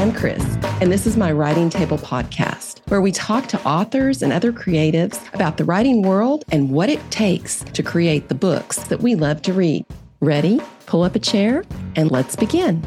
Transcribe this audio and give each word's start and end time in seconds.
and 0.00 0.16
Chris, 0.16 0.42
and 0.80 0.90
this 0.90 1.06
is 1.06 1.18
my 1.18 1.30
Writing 1.30 1.68
Table 1.68 1.98
podcast, 1.98 2.80
where 2.88 3.02
we 3.02 3.12
talk 3.12 3.48
to 3.48 3.62
authors 3.68 4.22
and 4.22 4.32
other 4.32 4.50
creatives 4.50 5.20
about 5.34 5.58
the 5.58 5.64
writing 5.64 6.00
world 6.00 6.42
and 6.50 6.70
what 6.70 6.88
it 6.88 7.10
takes 7.10 7.62
to 7.64 7.82
create 7.82 8.30
the 8.30 8.34
books 8.34 8.78
that 8.84 9.02
we 9.02 9.14
love 9.14 9.42
to 9.42 9.52
read. 9.52 9.84
Ready? 10.20 10.58
Pull 10.86 11.02
up 11.02 11.16
a 11.16 11.18
chair 11.18 11.64
and 11.96 12.10
let's 12.10 12.34
begin. 12.34 12.82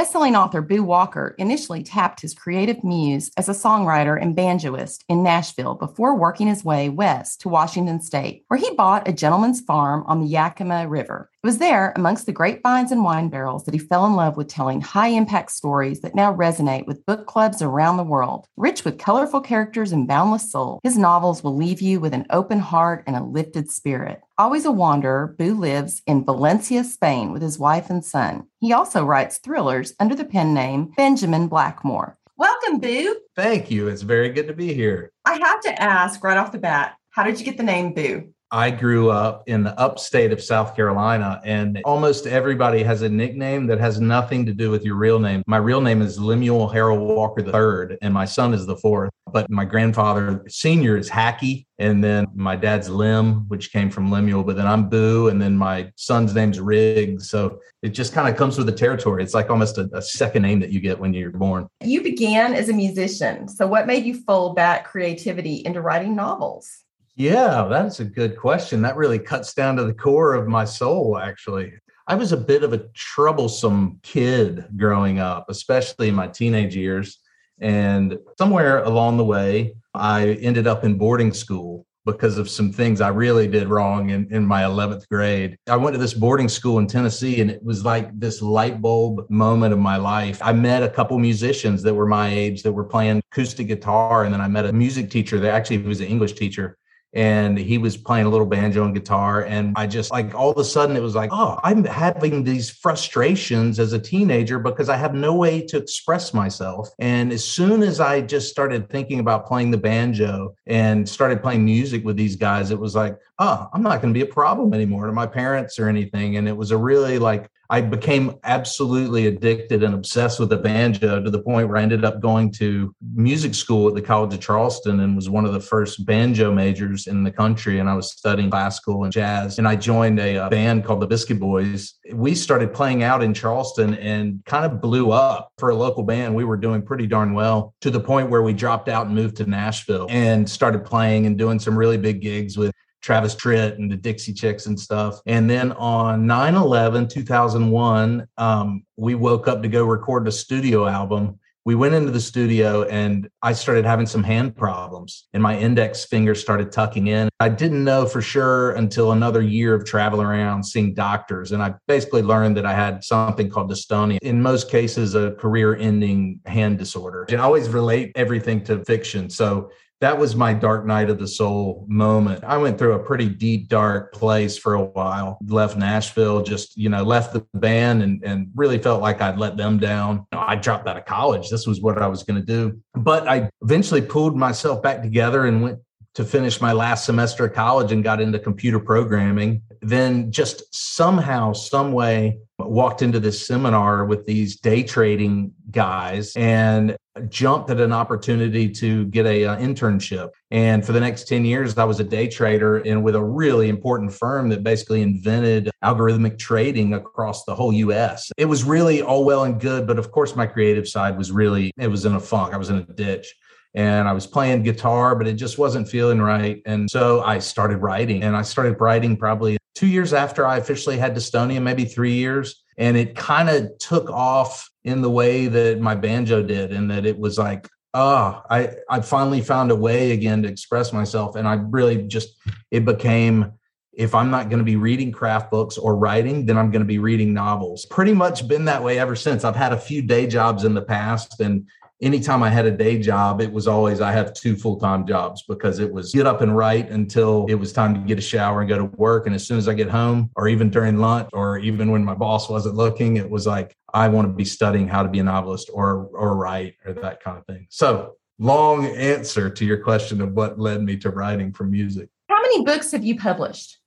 Bestselling 0.00 0.34
author 0.34 0.62
Boo 0.62 0.82
Walker 0.82 1.34
initially 1.36 1.82
tapped 1.82 2.22
his 2.22 2.32
creative 2.32 2.82
muse 2.82 3.30
as 3.36 3.50
a 3.50 3.52
songwriter 3.52 4.18
and 4.18 4.34
banjoist 4.34 5.04
in 5.10 5.22
Nashville 5.22 5.74
before 5.74 6.16
working 6.16 6.46
his 6.46 6.64
way 6.64 6.88
west 6.88 7.42
to 7.42 7.50
Washington 7.50 8.00
State, 8.00 8.44
where 8.48 8.58
he 8.58 8.74
bought 8.76 9.06
a 9.06 9.12
gentleman's 9.12 9.60
farm 9.60 10.02
on 10.06 10.20
the 10.20 10.26
Yakima 10.26 10.88
River. 10.88 11.29
It 11.42 11.46
was 11.46 11.56
there, 11.56 11.94
amongst 11.96 12.26
the 12.26 12.32
grapevines 12.32 12.92
and 12.92 13.02
wine 13.02 13.30
barrels, 13.30 13.64
that 13.64 13.72
he 13.72 13.80
fell 13.80 14.04
in 14.04 14.12
love 14.12 14.36
with 14.36 14.48
telling 14.48 14.82
high 14.82 15.08
impact 15.08 15.52
stories 15.52 16.02
that 16.02 16.14
now 16.14 16.34
resonate 16.34 16.86
with 16.86 17.06
book 17.06 17.26
clubs 17.26 17.62
around 17.62 17.96
the 17.96 18.02
world. 18.02 18.46
Rich 18.58 18.84
with 18.84 18.98
colorful 18.98 19.40
characters 19.40 19.90
and 19.90 20.06
boundless 20.06 20.52
soul, 20.52 20.80
his 20.82 20.98
novels 20.98 21.42
will 21.42 21.56
leave 21.56 21.80
you 21.80 21.98
with 21.98 22.12
an 22.12 22.26
open 22.28 22.58
heart 22.58 23.04
and 23.06 23.16
a 23.16 23.24
lifted 23.24 23.70
spirit. 23.70 24.20
Always 24.36 24.66
a 24.66 24.70
wanderer, 24.70 25.34
Boo 25.38 25.54
lives 25.54 26.02
in 26.06 26.26
Valencia, 26.26 26.84
Spain 26.84 27.32
with 27.32 27.40
his 27.40 27.58
wife 27.58 27.88
and 27.88 28.04
son. 28.04 28.46
He 28.58 28.74
also 28.74 29.02
writes 29.02 29.38
thrillers 29.38 29.94
under 29.98 30.14
the 30.14 30.26
pen 30.26 30.52
name 30.52 30.92
Benjamin 30.94 31.48
Blackmore. 31.48 32.18
Welcome, 32.36 32.80
Boo. 32.80 33.16
Thank 33.34 33.70
you. 33.70 33.88
It's 33.88 34.02
very 34.02 34.28
good 34.28 34.48
to 34.48 34.52
be 34.52 34.74
here. 34.74 35.10
I 35.24 35.38
have 35.42 35.62
to 35.62 35.82
ask 35.82 36.22
right 36.22 36.36
off 36.36 36.52
the 36.52 36.58
bat, 36.58 36.96
how 37.08 37.22
did 37.22 37.38
you 37.38 37.46
get 37.46 37.56
the 37.56 37.62
name 37.62 37.94
Boo? 37.94 38.34
I 38.52 38.72
grew 38.72 39.10
up 39.10 39.44
in 39.46 39.62
the 39.62 39.78
upstate 39.78 40.32
of 40.32 40.42
South 40.42 40.74
Carolina, 40.74 41.40
and 41.44 41.80
almost 41.84 42.26
everybody 42.26 42.82
has 42.82 43.02
a 43.02 43.08
nickname 43.08 43.68
that 43.68 43.78
has 43.78 44.00
nothing 44.00 44.44
to 44.46 44.52
do 44.52 44.72
with 44.72 44.84
your 44.84 44.96
real 44.96 45.20
name. 45.20 45.44
My 45.46 45.58
real 45.58 45.80
name 45.80 46.02
is 46.02 46.18
Lemuel 46.18 46.68
Harold 46.68 46.98
Walker 47.00 47.42
III, 47.42 47.98
and 48.02 48.12
my 48.12 48.24
son 48.24 48.52
is 48.52 48.66
the 48.66 48.76
fourth. 48.76 49.10
But 49.32 49.48
my 49.50 49.64
grandfather, 49.64 50.44
senior, 50.48 50.96
is 50.96 51.08
Hackey, 51.08 51.68
and 51.78 52.02
then 52.02 52.26
my 52.34 52.56
dad's 52.56 52.90
Lim, 52.90 53.48
which 53.48 53.70
came 53.70 53.88
from 53.88 54.10
Lemuel. 54.10 54.42
But 54.42 54.56
then 54.56 54.66
I'm 54.66 54.88
Boo, 54.88 55.28
and 55.28 55.40
then 55.40 55.56
my 55.56 55.92
son's 55.94 56.34
name's 56.34 56.58
Riggs. 56.58 57.30
So 57.30 57.60
it 57.82 57.90
just 57.90 58.12
kind 58.12 58.28
of 58.28 58.36
comes 58.36 58.58
with 58.58 58.66
the 58.66 58.72
territory. 58.72 59.22
It's 59.22 59.34
like 59.34 59.48
almost 59.48 59.78
a, 59.78 59.88
a 59.92 60.02
second 60.02 60.42
name 60.42 60.58
that 60.58 60.72
you 60.72 60.80
get 60.80 60.98
when 60.98 61.14
you're 61.14 61.30
born. 61.30 61.68
You 61.84 62.02
began 62.02 62.54
as 62.54 62.68
a 62.68 62.72
musician. 62.72 63.46
So 63.46 63.68
what 63.68 63.86
made 63.86 64.04
you 64.04 64.20
fold 64.24 64.56
that 64.56 64.86
creativity 64.86 65.62
into 65.64 65.80
writing 65.80 66.16
novels? 66.16 66.82
Yeah, 67.20 67.66
that's 67.68 68.00
a 68.00 68.04
good 68.06 68.38
question. 68.38 68.80
That 68.80 68.96
really 68.96 69.18
cuts 69.18 69.52
down 69.52 69.76
to 69.76 69.84
the 69.84 69.92
core 69.92 70.32
of 70.32 70.48
my 70.48 70.64
soul, 70.64 71.18
actually. 71.18 71.74
I 72.06 72.14
was 72.14 72.32
a 72.32 72.36
bit 72.38 72.62
of 72.62 72.72
a 72.72 72.88
troublesome 72.94 74.00
kid 74.02 74.64
growing 74.78 75.18
up, 75.18 75.50
especially 75.50 76.08
in 76.08 76.14
my 76.14 76.28
teenage 76.28 76.74
years. 76.74 77.18
And 77.60 78.18
somewhere 78.38 78.82
along 78.84 79.18
the 79.18 79.26
way, 79.26 79.74
I 79.92 80.28
ended 80.40 80.66
up 80.66 80.82
in 80.82 80.96
boarding 80.96 81.34
school 81.34 81.84
because 82.06 82.38
of 82.38 82.48
some 82.48 82.72
things 82.72 83.02
I 83.02 83.08
really 83.08 83.46
did 83.46 83.68
wrong 83.68 84.08
in, 84.08 84.26
in 84.32 84.46
my 84.46 84.62
11th 84.62 85.06
grade. 85.10 85.58
I 85.68 85.76
went 85.76 85.92
to 85.92 86.00
this 86.00 86.14
boarding 86.14 86.48
school 86.48 86.78
in 86.78 86.86
Tennessee, 86.86 87.42
and 87.42 87.50
it 87.50 87.62
was 87.62 87.84
like 87.84 88.18
this 88.18 88.40
light 88.40 88.80
bulb 88.80 89.28
moment 89.28 89.74
of 89.74 89.78
my 89.78 89.98
life. 89.98 90.38
I 90.40 90.54
met 90.54 90.82
a 90.82 90.88
couple 90.88 91.18
musicians 91.18 91.82
that 91.82 91.92
were 91.92 92.06
my 92.06 92.30
age 92.30 92.62
that 92.62 92.72
were 92.72 92.84
playing 92.84 93.20
acoustic 93.30 93.68
guitar. 93.68 94.24
And 94.24 94.32
then 94.32 94.40
I 94.40 94.48
met 94.48 94.64
a 94.64 94.72
music 94.72 95.10
teacher 95.10 95.38
that 95.40 95.52
actually 95.52 95.82
was 95.82 96.00
an 96.00 96.06
English 96.06 96.32
teacher 96.32 96.78
and 97.12 97.58
he 97.58 97.78
was 97.78 97.96
playing 97.96 98.26
a 98.26 98.28
little 98.28 98.46
banjo 98.46 98.84
and 98.84 98.94
guitar 98.94 99.42
and 99.42 99.72
i 99.76 99.86
just 99.86 100.12
like 100.12 100.34
all 100.34 100.50
of 100.50 100.58
a 100.58 100.64
sudden 100.64 100.96
it 100.96 101.02
was 101.02 101.14
like 101.14 101.30
oh 101.32 101.58
i'm 101.64 101.84
having 101.84 102.44
these 102.44 102.70
frustrations 102.70 103.80
as 103.80 103.92
a 103.92 103.98
teenager 103.98 104.58
because 104.58 104.88
i 104.88 104.96
have 104.96 105.14
no 105.14 105.34
way 105.34 105.60
to 105.60 105.76
express 105.76 106.32
myself. 106.32 106.88
And 106.98 107.32
as 107.32 107.44
soon 107.44 107.82
as 107.82 108.00
i 108.00 108.20
just 108.20 108.50
started 108.50 108.88
thinking 108.88 109.18
about 109.18 109.46
playing 109.46 109.70
the 109.70 109.78
banjo 109.78 110.54
and 110.66 111.08
started 111.08 111.42
playing 111.42 111.64
music 111.64 112.04
with 112.04 112.16
these 112.16 112.36
guys 112.36 112.70
it 112.70 112.78
was 112.78 112.94
like 112.94 113.16
oh 113.38 113.68
i'm 113.72 113.82
not 113.82 114.00
going 114.00 114.12
to 114.14 114.18
be 114.18 114.28
a 114.28 114.32
problem 114.32 114.72
anymore 114.72 115.06
to 115.06 115.12
my 115.12 115.26
parents 115.26 115.78
or 115.78 115.88
anything. 115.88 116.36
And 116.36 116.48
it 116.48 116.56
was 116.56 116.70
a 116.70 116.76
really 116.76 117.18
like 117.18 117.50
I 117.70 117.80
became 117.80 118.34
absolutely 118.42 119.28
addicted 119.28 119.84
and 119.84 119.94
obsessed 119.94 120.40
with 120.40 120.48
the 120.48 120.56
banjo 120.56 121.22
to 121.22 121.30
the 121.30 121.40
point 121.40 121.68
where 121.68 121.76
I 121.76 121.82
ended 121.82 122.04
up 122.04 122.20
going 122.20 122.50
to 122.54 122.92
music 123.14 123.54
school 123.54 123.86
at 123.86 123.94
the 123.94 124.02
College 124.02 124.34
of 124.34 124.40
Charleston 124.40 124.98
and 124.98 125.14
was 125.14 125.30
one 125.30 125.44
of 125.44 125.52
the 125.52 125.60
first 125.60 126.04
banjo 126.04 126.52
majors 126.52 127.06
in 127.06 127.22
the 127.22 127.30
country. 127.30 127.78
And 127.78 127.88
I 127.88 127.94
was 127.94 128.10
studying 128.10 128.50
classical 128.50 129.04
and 129.04 129.12
jazz. 129.12 129.58
And 129.58 129.68
I 129.68 129.76
joined 129.76 130.18
a, 130.18 130.46
a 130.46 130.50
band 130.50 130.84
called 130.84 131.00
the 131.00 131.06
Biscuit 131.06 131.38
Boys. 131.38 131.94
We 132.12 132.34
started 132.34 132.74
playing 132.74 133.04
out 133.04 133.22
in 133.22 133.32
Charleston 133.32 133.94
and 133.94 134.44
kind 134.46 134.64
of 134.64 134.80
blew 134.80 135.12
up 135.12 135.52
for 135.56 135.70
a 135.70 135.74
local 135.74 136.02
band. 136.02 136.34
We 136.34 136.44
were 136.44 136.56
doing 136.56 136.82
pretty 136.82 137.06
darn 137.06 137.34
well 137.34 137.74
to 137.82 137.90
the 137.90 138.00
point 138.00 138.30
where 138.30 138.42
we 138.42 138.52
dropped 138.52 138.88
out 138.88 139.06
and 139.06 139.14
moved 139.14 139.36
to 139.36 139.46
Nashville 139.46 140.08
and 140.10 140.50
started 140.50 140.84
playing 140.84 141.26
and 141.26 141.38
doing 141.38 141.60
some 141.60 141.78
really 141.78 141.98
big 141.98 142.20
gigs 142.20 142.58
with 142.58 142.74
Travis 143.00 143.34
Tritt 143.34 143.76
and 143.76 143.90
the 143.90 143.96
Dixie 143.96 144.32
Chicks 144.32 144.66
and 144.66 144.78
stuff. 144.78 145.20
And 145.26 145.48
then 145.48 145.72
on 145.72 146.26
9 146.26 146.54
11, 146.54 147.08
2001, 147.08 148.26
um, 148.36 148.82
we 148.96 149.14
woke 149.14 149.48
up 149.48 149.62
to 149.62 149.68
go 149.68 149.84
record 149.84 150.28
a 150.28 150.32
studio 150.32 150.86
album. 150.86 151.38
We 151.66 151.74
went 151.74 151.94
into 151.94 152.10
the 152.10 152.20
studio 152.20 152.84
and 152.84 153.28
I 153.42 153.52
started 153.52 153.84
having 153.84 154.06
some 154.06 154.24
hand 154.24 154.56
problems 154.56 155.28
and 155.34 155.42
my 155.42 155.58
index 155.58 156.06
finger 156.06 156.34
started 156.34 156.72
tucking 156.72 157.08
in. 157.08 157.28
I 157.38 157.50
didn't 157.50 157.84
know 157.84 158.06
for 158.06 158.22
sure 158.22 158.72
until 158.72 159.12
another 159.12 159.42
year 159.42 159.74
of 159.74 159.84
traveling 159.84 160.26
around 160.26 160.64
seeing 160.64 160.94
doctors. 160.94 161.52
And 161.52 161.62
I 161.62 161.74
basically 161.86 162.22
learned 162.22 162.56
that 162.56 162.64
I 162.64 162.72
had 162.72 163.04
something 163.04 163.50
called 163.50 163.70
dystonia, 163.70 164.18
in 164.22 164.40
most 164.40 164.70
cases, 164.70 165.14
a 165.14 165.32
career 165.32 165.76
ending 165.76 166.40
hand 166.46 166.78
disorder. 166.78 167.26
I 167.30 167.36
always 167.36 167.68
relate 167.68 168.12
everything 168.14 168.64
to 168.64 168.82
fiction. 168.86 169.28
So 169.28 169.70
that 170.00 170.18
was 170.18 170.34
my 170.34 170.54
dark 170.54 170.86
night 170.86 171.10
of 171.10 171.18
the 171.18 171.28
soul 171.28 171.84
moment. 171.88 172.42
I 172.42 172.56
went 172.56 172.78
through 172.78 172.94
a 172.94 172.98
pretty 172.98 173.28
deep, 173.28 173.68
dark 173.68 174.12
place 174.12 174.56
for 174.56 174.74
a 174.74 174.82
while, 174.82 175.38
left 175.46 175.76
Nashville, 175.76 176.42
just, 176.42 176.76
you 176.76 176.88
know, 176.88 177.02
left 177.02 177.34
the 177.34 177.46
band 177.54 178.02
and, 178.02 178.24
and 178.24 178.48
really 178.54 178.78
felt 178.78 179.02
like 179.02 179.20
I'd 179.20 179.38
let 179.38 179.58
them 179.58 179.78
down. 179.78 180.26
I 180.32 180.56
dropped 180.56 180.88
out 180.88 180.96
of 180.96 181.04
college. 181.04 181.50
This 181.50 181.66
was 181.66 181.82
what 181.82 182.00
I 182.00 182.06
was 182.06 182.22
going 182.22 182.40
to 182.40 182.46
do. 182.46 182.80
But 182.94 183.28
I 183.28 183.50
eventually 183.60 184.00
pulled 184.00 184.36
myself 184.36 184.82
back 184.82 185.02
together 185.02 185.44
and 185.44 185.62
went 185.62 185.80
to 186.14 186.24
finish 186.24 186.60
my 186.60 186.72
last 186.72 187.04
semester 187.04 187.44
of 187.44 187.52
college 187.52 187.92
and 187.92 188.02
got 188.02 188.20
into 188.20 188.38
computer 188.38 188.80
programming. 188.80 189.62
Then 189.82 190.32
just 190.32 190.62
somehow, 190.74 191.52
some 191.52 191.92
way, 191.92 192.38
walked 192.58 193.02
into 193.02 193.20
this 193.20 193.46
seminar 193.46 194.04
with 194.04 194.26
these 194.26 194.58
day 194.58 194.82
trading 194.82 195.52
guys 195.70 196.34
and 196.36 196.96
jumped 197.28 197.70
at 197.70 197.80
an 197.80 197.92
opportunity 197.92 198.68
to 198.68 199.06
get 199.06 199.26
a 199.26 199.44
uh, 199.44 199.56
internship. 199.58 200.30
And 200.50 200.84
for 200.84 200.92
the 200.92 201.00
next 201.00 201.28
10 201.28 201.44
years 201.44 201.76
i 201.78 201.84
was 201.84 202.00
a 202.00 202.04
day 202.04 202.28
trader 202.28 202.78
and 202.78 203.02
with 203.02 203.14
a 203.14 203.22
really 203.22 203.68
important 203.68 204.12
firm 204.12 204.48
that 204.48 204.62
basically 204.62 205.02
invented 205.02 205.70
algorithmic 205.84 206.38
trading 206.38 206.94
across 206.94 207.44
the 207.44 207.54
whole 207.54 207.72
us 207.72 208.30
it 208.36 208.46
was 208.46 208.64
really 208.64 209.02
all 209.02 209.24
well 209.24 209.44
and 209.44 209.60
good 209.60 209.86
but 209.86 209.98
of 209.98 210.10
course 210.10 210.34
my 210.36 210.46
creative 210.46 210.88
side 210.88 211.16
was 211.16 211.30
really 211.30 211.70
it 211.78 211.88
was 211.88 212.04
in 212.04 212.14
a 212.14 212.20
funk. 212.20 212.54
I 212.54 212.56
was 212.56 212.70
in 212.70 212.76
a 212.76 212.82
ditch 212.82 213.34
and 213.74 214.08
I 214.08 214.12
was 214.12 214.26
playing 214.26 214.62
guitar, 214.62 215.14
but 215.14 215.26
it 215.26 215.34
just 215.34 215.58
wasn't 215.58 215.88
feeling 215.88 216.20
right. 216.20 216.60
And 216.66 216.90
so 216.90 217.22
I 217.22 217.38
started 217.38 217.78
writing, 217.78 218.24
and 218.24 218.36
I 218.36 218.42
started 218.42 218.80
writing 218.80 219.16
probably 219.16 219.58
two 219.80 219.86
years 219.86 220.12
after 220.12 220.46
I 220.46 220.58
officially 220.58 220.98
had 220.98 221.16
dystonia, 221.16 221.62
maybe 221.62 221.86
three 221.86 222.12
years. 222.12 222.62
And 222.76 222.98
it 222.98 223.16
kind 223.16 223.48
of 223.48 223.78
took 223.78 224.10
off 224.10 224.68
in 224.84 225.00
the 225.00 225.08
way 225.08 225.46
that 225.46 225.80
my 225.80 225.94
banjo 225.94 226.42
did, 226.42 226.70
and 226.70 226.90
that 226.90 227.06
it 227.06 227.18
was 227.18 227.38
like, 227.38 227.66
oh, 227.94 228.42
I, 228.50 228.74
I 228.90 229.00
finally 229.00 229.40
found 229.40 229.70
a 229.70 229.74
way 229.74 230.10
again 230.10 230.42
to 230.42 230.50
express 230.50 230.92
myself. 230.92 231.34
And 231.34 231.48
I 231.48 231.54
really 231.54 232.02
just, 232.02 232.28
it 232.70 232.84
became, 232.84 233.52
if 233.94 234.14
I'm 234.14 234.30
not 234.30 234.50
going 234.50 234.58
to 234.58 234.64
be 234.64 234.76
reading 234.76 235.12
craft 235.12 235.50
books 235.50 235.78
or 235.78 235.96
writing, 235.96 236.44
then 236.44 236.58
I'm 236.58 236.70
going 236.70 236.82
to 236.82 236.86
be 236.86 236.98
reading 236.98 237.32
novels. 237.32 237.86
Pretty 237.86 238.12
much 238.12 238.46
been 238.46 238.66
that 238.66 238.84
way 238.84 238.98
ever 238.98 239.16
since. 239.16 239.44
I've 239.44 239.56
had 239.56 239.72
a 239.72 239.80
few 239.80 240.02
day 240.02 240.26
jobs 240.26 240.64
in 240.64 240.74
the 240.74 240.82
past 240.82 241.40
and 241.40 241.66
anytime 242.00 242.42
I 242.42 242.48
had 242.48 242.66
a 242.66 242.70
day 242.70 242.98
job, 242.98 243.40
it 243.40 243.52
was 243.52 243.68
always 243.68 244.00
I 244.00 244.12
have 244.12 244.32
two 244.32 244.56
full 244.56 244.78
time 244.78 245.06
jobs 245.06 245.42
because 245.42 245.78
it 245.78 245.92
was 245.92 246.12
get 246.12 246.26
up 246.26 246.40
and 246.40 246.56
write 246.56 246.90
until 246.90 247.46
it 247.48 247.54
was 247.54 247.72
time 247.72 247.94
to 247.94 248.00
get 248.00 248.18
a 248.18 248.22
shower 248.22 248.60
and 248.60 248.68
go 248.68 248.78
to 248.78 248.84
work. 248.96 249.26
And 249.26 249.34
as 249.34 249.46
soon 249.46 249.58
as 249.58 249.68
I 249.68 249.74
get 249.74 249.88
home, 249.88 250.30
or 250.36 250.48
even 250.48 250.70
during 250.70 250.98
lunch, 250.98 251.30
or 251.32 251.58
even 251.58 251.90
when 251.90 252.04
my 252.04 252.14
boss 252.14 252.48
wasn't 252.48 252.76
looking, 252.76 253.16
it 253.16 253.28
was 253.28 253.46
like 253.46 253.76
I 253.92 254.08
want 254.08 254.28
to 254.28 254.32
be 254.32 254.44
studying 254.44 254.88
how 254.88 255.02
to 255.02 255.08
be 255.08 255.18
a 255.18 255.24
novelist 255.24 255.70
or 255.72 256.08
or 256.12 256.36
write 256.36 256.76
or 256.84 256.94
that 256.94 257.22
kind 257.22 257.38
of 257.38 257.46
thing. 257.46 257.66
So 257.70 258.16
long 258.38 258.86
answer 258.86 259.50
to 259.50 259.64
your 259.64 259.78
question 259.78 260.20
of 260.20 260.32
what 260.32 260.58
led 260.58 260.82
me 260.82 260.96
to 260.98 261.10
writing 261.10 261.52
for 261.52 261.64
music. 261.64 262.08
How 262.28 262.40
many 262.40 262.64
books 262.64 262.92
have 262.92 263.04
you 263.04 263.18
published? 263.18 263.78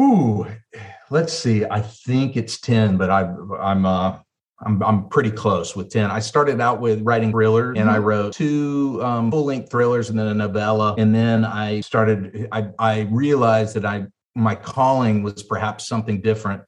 Ooh, 0.00 0.46
let's 1.10 1.32
see. 1.32 1.64
I 1.64 1.80
think 1.80 2.36
it's 2.36 2.60
ten, 2.60 2.96
but 2.96 3.10
I 3.10 3.32
I'm 3.60 3.86
uh 3.86 4.18
I'm, 4.64 4.82
I'm 4.82 5.08
pretty 5.08 5.30
close 5.30 5.74
with 5.74 5.90
10. 5.90 6.10
I 6.10 6.18
started 6.18 6.60
out 6.60 6.80
with 6.80 7.00
writing 7.02 7.30
thrillers 7.30 7.78
and 7.78 7.88
I 7.88 7.96
mm-hmm. 7.96 8.04
wrote 8.04 8.32
two 8.34 9.00
um, 9.02 9.30
full 9.30 9.44
length 9.44 9.70
thrillers 9.70 10.10
and 10.10 10.18
then 10.18 10.26
a 10.26 10.34
novella. 10.34 10.94
And 10.98 11.14
then 11.14 11.44
I 11.44 11.80
started, 11.80 12.48
I, 12.52 12.68
I 12.78 13.00
realized 13.10 13.74
that 13.76 13.86
I, 13.86 14.06
my 14.34 14.54
calling 14.54 15.22
was 15.22 15.42
perhaps 15.42 15.88
something 15.88 16.20
different, 16.20 16.62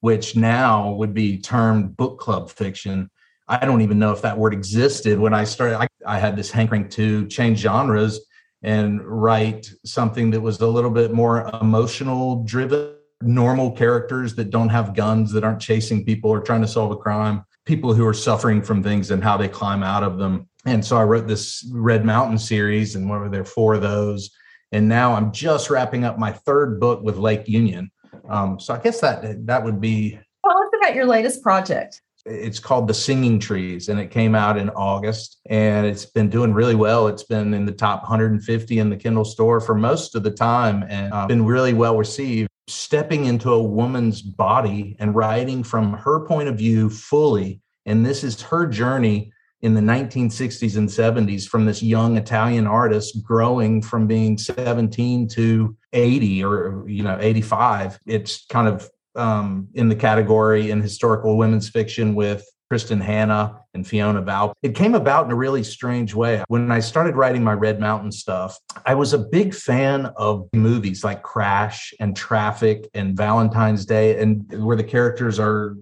which 0.00 0.36
now 0.36 0.92
would 0.92 1.14
be 1.14 1.38
termed 1.38 1.96
book 1.96 2.18
club 2.18 2.50
fiction. 2.50 3.10
I 3.48 3.64
don't 3.64 3.80
even 3.80 3.98
know 3.98 4.12
if 4.12 4.22
that 4.22 4.36
word 4.36 4.52
existed 4.52 5.18
when 5.18 5.32
I 5.32 5.44
started. 5.44 5.78
I, 5.78 5.88
I 6.06 6.18
had 6.18 6.36
this 6.36 6.50
hankering 6.50 6.88
to 6.90 7.26
change 7.26 7.58
genres 7.58 8.20
and 8.62 9.00
write 9.02 9.70
something 9.84 10.30
that 10.32 10.40
was 10.40 10.60
a 10.60 10.66
little 10.66 10.90
bit 10.90 11.12
more 11.12 11.50
emotional 11.60 12.44
driven 12.44 12.94
normal 13.22 13.70
characters 13.70 14.34
that 14.34 14.50
don't 14.50 14.68
have 14.68 14.94
guns, 14.94 15.32
that 15.32 15.44
aren't 15.44 15.60
chasing 15.60 16.04
people 16.04 16.30
or 16.30 16.40
trying 16.40 16.62
to 16.62 16.68
solve 16.68 16.90
a 16.90 16.96
crime, 16.96 17.44
people 17.64 17.94
who 17.94 18.06
are 18.06 18.14
suffering 18.14 18.62
from 18.62 18.82
things 18.82 19.10
and 19.10 19.22
how 19.22 19.36
they 19.36 19.48
climb 19.48 19.82
out 19.82 20.02
of 20.02 20.18
them. 20.18 20.48
And 20.66 20.84
so 20.84 20.96
I 20.96 21.04
wrote 21.04 21.26
this 21.26 21.68
Red 21.72 22.04
Mountain 22.04 22.38
series, 22.38 22.94
and 22.94 23.08
what 23.08 23.20
were 23.20 23.28
there 23.28 23.44
four 23.44 23.74
of 23.74 23.82
those? 23.82 24.30
And 24.72 24.88
now 24.88 25.14
I'm 25.14 25.32
just 25.32 25.70
wrapping 25.70 26.04
up 26.04 26.18
my 26.18 26.32
third 26.32 26.78
book 26.78 27.02
with 27.02 27.16
Lake 27.16 27.48
Union. 27.48 27.90
Um, 28.28 28.60
so 28.60 28.74
I 28.74 28.78
guess 28.78 29.00
that 29.00 29.46
that 29.46 29.64
would 29.64 29.80
be. 29.80 30.18
Tell 30.44 30.58
us 30.58 30.70
about 30.80 30.94
your 30.94 31.06
latest 31.06 31.42
project. 31.42 32.02
It's 32.26 32.58
called 32.58 32.86
The 32.86 32.94
Singing 32.94 33.38
Trees, 33.38 33.88
and 33.88 33.98
it 33.98 34.10
came 34.10 34.34
out 34.34 34.58
in 34.58 34.68
August, 34.70 35.40
and 35.46 35.86
it's 35.86 36.04
been 36.04 36.28
doing 36.28 36.52
really 36.52 36.74
well. 36.74 37.08
It's 37.08 37.24
been 37.24 37.54
in 37.54 37.64
the 37.64 37.72
top 37.72 38.02
150 38.02 38.78
in 38.78 38.90
the 38.90 38.96
Kindle 38.96 39.24
store 39.24 39.58
for 39.58 39.74
most 39.74 40.14
of 40.14 40.22
the 40.22 40.30
time, 40.30 40.84
and 40.88 41.12
uh, 41.14 41.26
been 41.26 41.46
really 41.46 41.72
well 41.72 41.96
received 41.96 42.49
stepping 42.72 43.26
into 43.26 43.52
a 43.52 43.62
woman's 43.62 44.22
body 44.22 44.96
and 44.98 45.14
writing 45.14 45.62
from 45.62 45.92
her 45.94 46.26
point 46.26 46.48
of 46.48 46.56
view 46.56 46.90
fully. 46.90 47.60
And 47.86 48.04
this 48.04 48.24
is 48.24 48.40
her 48.42 48.66
journey 48.66 49.32
in 49.62 49.74
the 49.74 49.80
1960s 49.80 50.76
and 50.76 50.88
70s 50.88 51.46
from 51.46 51.66
this 51.66 51.82
young 51.82 52.16
Italian 52.16 52.66
artist 52.66 53.22
growing 53.22 53.82
from 53.82 54.06
being 54.06 54.38
17 54.38 55.28
to 55.28 55.76
80 55.92 56.44
or, 56.44 56.84
you 56.88 57.02
know, 57.02 57.18
85. 57.20 57.98
It's 58.06 58.46
kind 58.46 58.68
of 58.68 58.88
um, 59.16 59.68
in 59.74 59.88
the 59.88 59.96
category 59.96 60.70
in 60.70 60.80
historical 60.80 61.36
women's 61.36 61.68
fiction 61.68 62.14
with 62.14 62.46
Kristin 62.70 63.02
Hannah 63.02 63.60
and 63.74 63.86
Fiona 63.86 64.22
Valpy. 64.22 64.52
It 64.62 64.74
came 64.74 64.94
about 64.94 65.26
in 65.26 65.32
a 65.32 65.36
really 65.36 65.64
strange 65.64 66.14
way. 66.14 66.44
When 66.48 66.70
I 66.70 66.80
started 66.80 67.16
writing 67.16 67.42
my 67.42 67.54
Red 67.54 67.80
Mountain 67.80 68.12
stuff, 68.12 68.58
I 68.86 68.94
was 68.94 69.12
a 69.12 69.18
big 69.18 69.54
fan 69.54 70.06
of 70.16 70.48
movies 70.52 71.02
like 71.02 71.22
Crash 71.22 71.92
and 71.98 72.16
Traffic 72.16 72.88
and 72.94 73.16
Valentine's 73.16 73.84
Day, 73.84 74.20
and 74.20 74.46
where 74.64 74.76
the 74.76 74.84
characters 74.84 75.40
are, 75.40 75.76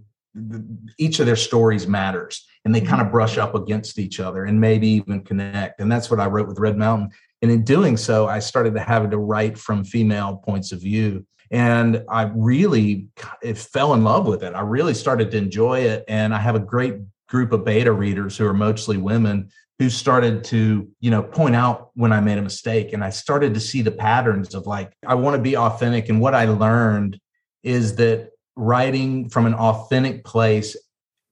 each 0.98 1.20
of 1.20 1.26
their 1.26 1.36
stories 1.36 1.86
matters 1.86 2.46
and 2.64 2.74
they 2.74 2.80
kind 2.80 3.00
of 3.00 3.10
brush 3.10 3.38
up 3.38 3.54
against 3.54 3.98
each 3.98 4.20
other 4.20 4.44
and 4.44 4.60
maybe 4.60 4.88
even 4.88 5.22
connect. 5.22 5.80
And 5.80 5.90
that's 5.90 6.10
what 6.10 6.20
I 6.20 6.26
wrote 6.26 6.48
with 6.48 6.58
Red 6.58 6.76
Mountain. 6.76 7.10
And 7.40 7.50
in 7.50 7.64
doing 7.64 7.96
so, 7.96 8.28
I 8.28 8.40
started 8.40 8.74
to 8.74 8.80
have 8.80 9.10
to 9.10 9.18
write 9.18 9.56
from 9.56 9.84
female 9.84 10.36
points 10.36 10.72
of 10.72 10.80
view 10.80 11.26
and 11.50 12.04
I 12.08 12.30
really 12.34 13.08
fell 13.54 13.94
in 13.94 14.04
love 14.04 14.26
with 14.26 14.42
it. 14.42 14.54
I 14.54 14.60
really 14.60 14.94
started 14.94 15.30
to 15.30 15.38
enjoy 15.38 15.80
it, 15.80 16.04
and 16.08 16.34
I 16.34 16.38
have 16.38 16.54
a 16.54 16.60
great 16.60 16.96
group 17.28 17.52
of 17.52 17.64
beta 17.64 17.92
readers 17.92 18.36
who 18.36 18.46
are 18.46 18.54
mostly 18.54 18.96
women 18.96 19.50
who 19.78 19.88
started 19.88 20.42
to 20.42 20.88
you 21.00 21.10
know 21.10 21.22
point 21.22 21.54
out 21.54 21.90
when 21.94 22.12
i 22.12 22.20
made 22.20 22.38
a 22.38 22.42
mistake. 22.42 22.92
And 22.92 23.04
i 23.04 23.10
started 23.10 23.54
to 23.54 23.60
see 23.60 23.82
the 23.82 23.90
patterns 23.90 24.54
of 24.54 24.66
like 24.66 24.92
i 25.06 25.14
want 25.14 25.36
to 25.36 25.42
be 25.42 25.56
authentic. 25.56 26.08
And 26.08 26.20
what 26.20 26.34
i 26.34 26.44
learned 26.46 27.20
is 27.62 27.96
that 27.96 28.30
writing 28.56 29.28
from 29.28 29.46
an 29.46 29.54
authentic 29.54 30.24
place 30.24 30.76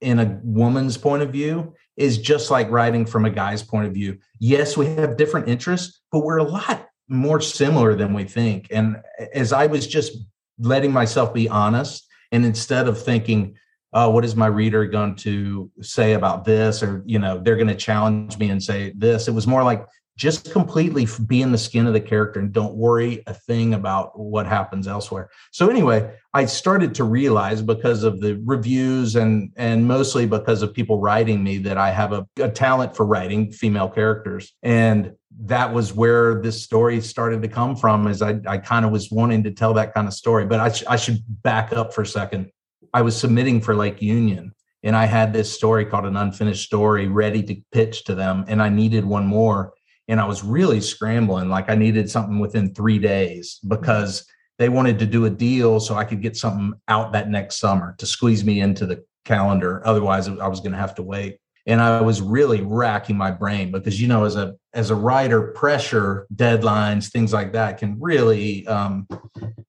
in 0.00 0.18
a 0.18 0.38
woman's 0.44 0.96
point 0.96 1.22
of 1.22 1.30
view 1.30 1.74
is 1.96 2.18
just 2.18 2.50
like 2.50 2.70
writing 2.70 3.06
from 3.06 3.24
a 3.24 3.30
guy's 3.30 3.62
point 3.62 3.86
of 3.86 3.94
view. 3.94 4.18
Yes 4.38 4.76
we 4.76 4.86
have 4.86 5.16
different 5.16 5.48
interests 5.48 6.00
but 6.12 6.20
we're 6.20 6.38
a 6.38 6.44
lot 6.44 6.88
more 7.08 7.40
similar 7.40 7.94
than 7.94 8.12
we 8.12 8.24
think. 8.24 8.68
And 8.70 9.02
as 9.32 9.52
I 9.52 9.66
was 9.66 9.86
just 9.86 10.16
letting 10.58 10.92
myself 10.92 11.32
be 11.32 11.48
honest, 11.48 12.06
and 12.32 12.44
instead 12.44 12.88
of 12.88 13.02
thinking, 13.02 13.56
oh, 13.92 14.10
what 14.10 14.24
is 14.24 14.34
my 14.36 14.46
reader 14.46 14.84
going 14.86 15.14
to 15.16 15.70
say 15.80 16.14
about 16.14 16.44
this? 16.44 16.82
Or, 16.82 17.02
you 17.06 17.18
know, 17.18 17.38
they're 17.38 17.56
going 17.56 17.68
to 17.68 17.74
challenge 17.74 18.36
me 18.38 18.50
and 18.50 18.62
say 18.62 18.92
this. 18.96 19.28
It 19.28 19.32
was 19.32 19.46
more 19.46 19.62
like, 19.62 19.86
just 20.16 20.50
completely 20.50 21.06
be 21.26 21.42
in 21.42 21.52
the 21.52 21.58
skin 21.58 21.86
of 21.86 21.92
the 21.92 22.00
character 22.00 22.40
and 22.40 22.50
don't 22.52 22.74
worry 22.74 23.22
a 23.26 23.34
thing 23.34 23.74
about 23.74 24.18
what 24.18 24.46
happens 24.46 24.88
elsewhere. 24.88 25.28
So 25.52 25.68
anyway, 25.68 26.14
I 26.32 26.46
started 26.46 26.94
to 26.96 27.04
realize 27.04 27.60
because 27.60 28.02
of 28.02 28.20
the 28.20 28.40
reviews 28.44 29.14
and 29.16 29.52
and 29.56 29.86
mostly 29.86 30.26
because 30.26 30.62
of 30.62 30.72
people 30.72 31.00
writing 31.00 31.44
me 31.44 31.58
that 31.58 31.76
I 31.76 31.90
have 31.90 32.12
a, 32.12 32.26
a 32.40 32.48
talent 32.48 32.96
for 32.96 33.04
writing 33.04 33.52
female 33.52 33.88
characters. 33.90 34.54
And 34.62 35.12
that 35.44 35.72
was 35.72 35.92
where 35.92 36.40
this 36.40 36.62
story 36.62 37.00
started 37.00 37.42
to 37.42 37.48
come 37.48 37.76
from 37.76 38.06
is 38.06 38.22
I, 38.22 38.40
I 38.46 38.58
kind 38.58 38.84
of 38.84 38.90
was 38.90 39.10
wanting 39.10 39.42
to 39.44 39.50
tell 39.50 39.74
that 39.74 39.92
kind 39.92 40.08
of 40.08 40.14
story. 40.14 40.46
But 40.46 40.60
I, 40.60 40.72
sh- 40.72 40.84
I 40.88 40.96
should 40.96 41.22
back 41.42 41.72
up 41.72 41.92
for 41.92 42.02
a 42.02 42.06
second. 42.06 42.50
I 42.94 43.02
was 43.02 43.16
submitting 43.16 43.60
for 43.60 43.74
Lake 43.74 44.00
Union 44.00 44.54
and 44.82 44.96
I 44.96 45.04
had 45.04 45.32
this 45.32 45.52
story 45.52 45.84
called 45.84 46.06
an 46.06 46.16
unfinished 46.16 46.64
story 46.64 47.08
ready 47.08 47.42
to 47.42 47.56
pitch 47.72 48.04
to 48.04 48.14
them. 48.14 48.44
And 48.48 48.62
I 48.62 48.70
needed 48.70 49.04
one 49.04 49.26
more 49.26 49.74
and 50.08 50.20
I 50.20 50.24
was 50.24 50.42
really 50.42 50.80
scrambling. 50.80 51.48
Like 51.48 51.68
I 51.68 51.74
needed 51.74 52.10
something 52.10 52.38
within 52.38 52.74
three 52.74 52.98
days 52.98 53.58
because 53.66 54.26
they 54.58 54.68
wanted 54.68 54.98
to 55.00 55.06
do 55.06 55.26
a 55.26 55.30
deal 55.30 55.80
so 55.80 55.96
I 55.96 56.04
could 56.04 56.22
get 56.22 56.36
something 56.36 56.72
out 56.88 57.12
that 57.12 57.28
next 57.28 57.58
summer 57.58 57.94
to 57.98 58.06
squeeze 58.06 58.44
me 58.44 58.60
into 58.60 58.86
the 58.86 59.04
calendar. 59.24 59.82
Otherwise, 59.84 60.28
I 60.28 60.48
was 60.48 60.60
going 60.60 60.72
to 60.72 60.78
have 60.78 60.94
to 60.94 61.02
wait. 61.02 61.38
And 61.66 61.80
I 61.80 62.00
was 62.00 62.22
really 62.22 62.60
racking 62.62 63.16
my 63.16 63.32
brain 63.32 63.72
because 63.72 64.00
you 64.00 64.06
know, 64.06 64.24
as 64.24 64.36
a 64.36 64.54
as 64.72 64.90
a 64.90 64.94
writer, 64.94 65.48
pressure, 65.52 66.26
deadlines, 66.34 67.10
things 67.10 67.32
like 67.32 67.52
that 67.54 67.78
can 67.78 67.98
really 67.98 68.66
um, 68.68 69.08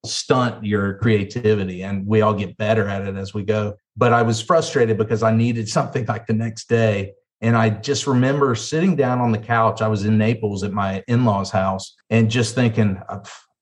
stunt 0.06 0.64
your 0.64 0.96
creativity, 0.96 1.84
and 1.84 2.06
we 2.06 2.22
all 2.22 2.34
get 2.34 2.58
better 2.58 2.88
at 2.88 3.08
it 3.08 3.16
as 3.16 3.34
we 3.34 3.44
go. 3.44 3.76
But 3.96 4.14
I 4.14 4.22
was 4.22 4.42
frustrated 4.42 4.98
because 4.98 5.24
I 5.24 5.36
needed 5.36 5.68
something 5.68 6.06
like 6.08 6.28
the 6.28 6.34
next 6.34 6.70
day, 6.70 7.14
and 7.42 7.58
I 7.58 7.70
just 7.70 8.06
remember 8.06 8.54
sitting 8.54 8.96
down 8.96 9.20
on 9.20 9.32
the 9.32 9.40
couch. 9.40 9.82
I 9.82 9.88
was 9.88 10.06
in 10.06 10.18
Naples 10.18 10.64
at 10.64 10.74
my 10.74 11.04
in 11.08 11.26
law's 11.26 11.50
house 11.50 11.96
and 12.10 12.30
just 12.30 12.54
thinking, 12.54 13.02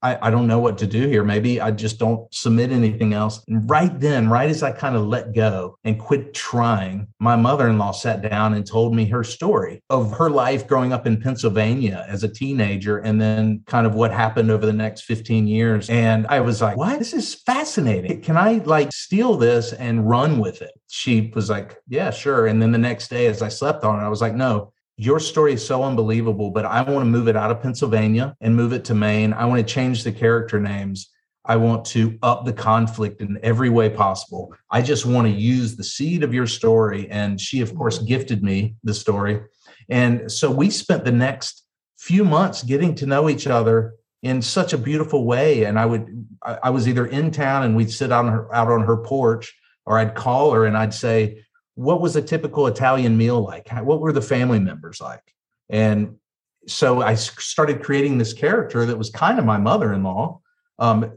I, 0.06 0.28
I 0.28 0.30
don't 0.30 0.46
know 0.46 0.60
what 0.60 0.78
to 0.80 0.88
do 0.88 1.07
here. 1.07 1.24
Maybe 1.24 1.60
I 1.60 1.72
just 1.72 1.98
don't 1.98 2.31
submit 2.31 2.72
anything 2.72 3.13
else. 3.13 3.44
And 3.48 3.68
right 3.68 4.00
then, 4.00 4.30
right 4.30 4.50
as 4.50 4.62
I 4.62 4.72
kind 4.72 4.96
of 4.96 5.07
let 5.07 5.34
go 5.34 5.80
and 5.84 6.00
quit 6.00 6.36
trying, 6.36 7.07
my 7.19 7.36
mother 7.36 7.68
in 7.68 7.80
law 7.80 7.92
sat 7.92 8.22
down 8.22 8.54
and 8.54 8.68
told 8.68 8.94
me 8.94 9.06
her 9.06 9.24
story 9.24 9.81
of 9.90 10.12
her 10.12 10.30
life 10.30 10.68
growing 10.68 10.94
up 10.94 11.08
in 11.08 11.20
Pennsylvania 11.20 12.06
as 12.08 12.24
a 12.24 12.30
teenager 12.30 13.00
and 13.00 13.20
then 13.20 13.63
kind 13.65 13.88
of 13.88 13.96
what 13.96 14.12
happened 14.12 14.51
over 14.51 14.68
the 14.68 14.74
next 14.74 15.06
15 15.06 15.48
years. 15.48 15.89
And 15.89 16.27
I 16.27 16.39
was 16.41 16.62
like, 16.62 16.77
what? 16.77 17.00
This 17.00 17.13
is 17.13 17.34
fascinating. 17.34 18.22
Can 18.22 18.38
I 18.38 18.62
like 18.65 18.91
steal 18.91 19.38
this 19.38 19.74
and 19.74 20.08
run 20.08 20.38
with 20.38 20.62
it? 20.62 20.80
She 20.88 21.32
was 21.34 21.50
like, 21.50 21.77
yeah, 21.88 22.12
sure. 22.12 22.46
And 22.46 22.62
then 22.62 22.72
the 22.72 22.77
next 22.77 23.10
day, 23.10 23.25
as 23.25 23.41
I 23.41 23.50
slept 23.50 23.84
on 23.84 24.00
it, 24.00 24.06
I 24.06 24.10
was 24.10 24.22
like, 24.22 24.36
no, 24.36 24.72
your 24.98 25.20
story 25.20 25.54
is 25.54 25.66
so 25.66 25.84
unbelievable, 25.84 26.52
but 26.52 26.66
I 26.66 26.82
want 26.82 27.00
to 27.00 27.06
move 27.06 27.28
it 27.28 27.36
out 27.36 27.52
of 27.52 27.62
Pennsylvania 27.62 28.36
and 28.40 28.56
move 28.56 28.72
it 28.72 28.86
to 28.86 28.96
Maine. 28.96 29.34
I 29.34 29.46
want 29.46 29.66
to 29.66 29.74
change 29.74 30.04
the 30.04 30.12
character 30.12 30.60
names. 30.60 31.12
I 31.44 31.58
want 31.58 31.86
to 31.86 32.18
up 32.24 32.46
the 32.46 32.54
conflict 32.54 33.22
in 33.22 33.38
every 33.44 33.70
way 33.70 33.90
possible. 33.90 34.54
I 34.72 34.82
just 34.82 35.06
want 35.06 35.28
to 35.28 35.34
use 35.34 35.75
the 35.75 35.84
seed 35.84 36.24
of 36.24 36.34
your 36.34 36.48
story. 36.48 37.10
And 37.10 37.40
she, 37.40 37.62
of 37.62 37.75
course, 37.75 38.00
gifted 38.00 38.42
me 38.42 38.75
the 38.84 38.94
story. 38.94 39.42
And 39.90 40.32
so 40.32 40.50
we 40.50 40.70
spent 40.70 41.06
the 41.06 41.12
next 41.12 41.66
few 41.98 42.25
months 42.25 42.64
getting 42.64 42.96
to 42.96 43.06
know 43.06 43.30
each 43.30 43.48
other 43.48 43.96
in 44.24 44.42
such 44.42 44.74
a 44.74 44.78
beautiful 44.78 45.25
way. 45.25 45.66
And 45.66 45.78
I 45.78 45.86
would, 45.86 46.28
I 46.42 46.72
was 46.72 46.88
either 46.88 47.06
in 47.06 47.30
town 47.32 47.64
and 47.64 47.75
we'd 47.75 47.92
sit 47.92 48.12
on 48.12 48.28
her, 48.28 48.54
out 48.56 48.70
on 48.70 48.82
her 48.82 48.98
porch, 48.98 49.54
or 49.86 50.00
I'd 50.00 50.16
call 50.16 50.52
her 50.52 50.66
and 50.66 50.75
I'd 50.75 50.94
say, 50.94 51.45
what 51.75 52.01
was 52.01 52.15
a 52.15 52.22
typical 52.22 52.67
Italian 52.67 53.15
meal 53.17 53.41
like? 53.41 53.70
What 53.70 54.00
were 54.00 54.13
the 54.13 54.22
family 54.22 54.60
members 54.60 55.00
like? 55.00 55.34
And 55.70 56.17
so 56.67 57.01
I 57.01 57.15
started 57.15 57.84
creating 57.84 58.17
this 58.17 58.34
character 58.34 58.86
that 58.86 58.98
was 58.98 59.10
kind 59.10 59.38
of 59.39 59.46
my 59.46 59.58
mother-in-law, 59.58 60.39
um, 60.79 61.12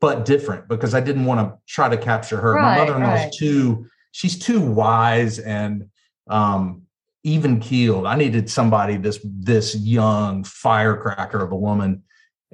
but 0.00 0.24
different 0.24 0.68
because 0.68 0.94
I 0.94 1.00
didn't 1.00 1.24
want 1.24 1.40
to 1.40 1.58
try 1.66 1.88
to 1.88 1.96
capture 1.96 2.40
her. 2.40 2.54
Right, 2.54 2.78
my 2.78 2.84
mother-in-law 2.84 3.12
right. 3.12 3.28
is 3.28 3.36
too 3.36 3.86
she's 4.12 4.38
too 4.38 4.60
wise 4.60 5.40
and 5.40 5.90
um, 6.28 6.82
even 7.24 7.58
keeled. 7.58 8.06
I 8.06 8.16
needed 8.16 8.48
somebody 8.48 8.96
this 8.96 9.18
this 9.24 9.74
young 9.74 10.44
firecracker 10.44 11.42
of 11.42 11.52
a 11.52 11.56
woman 11.56 12.04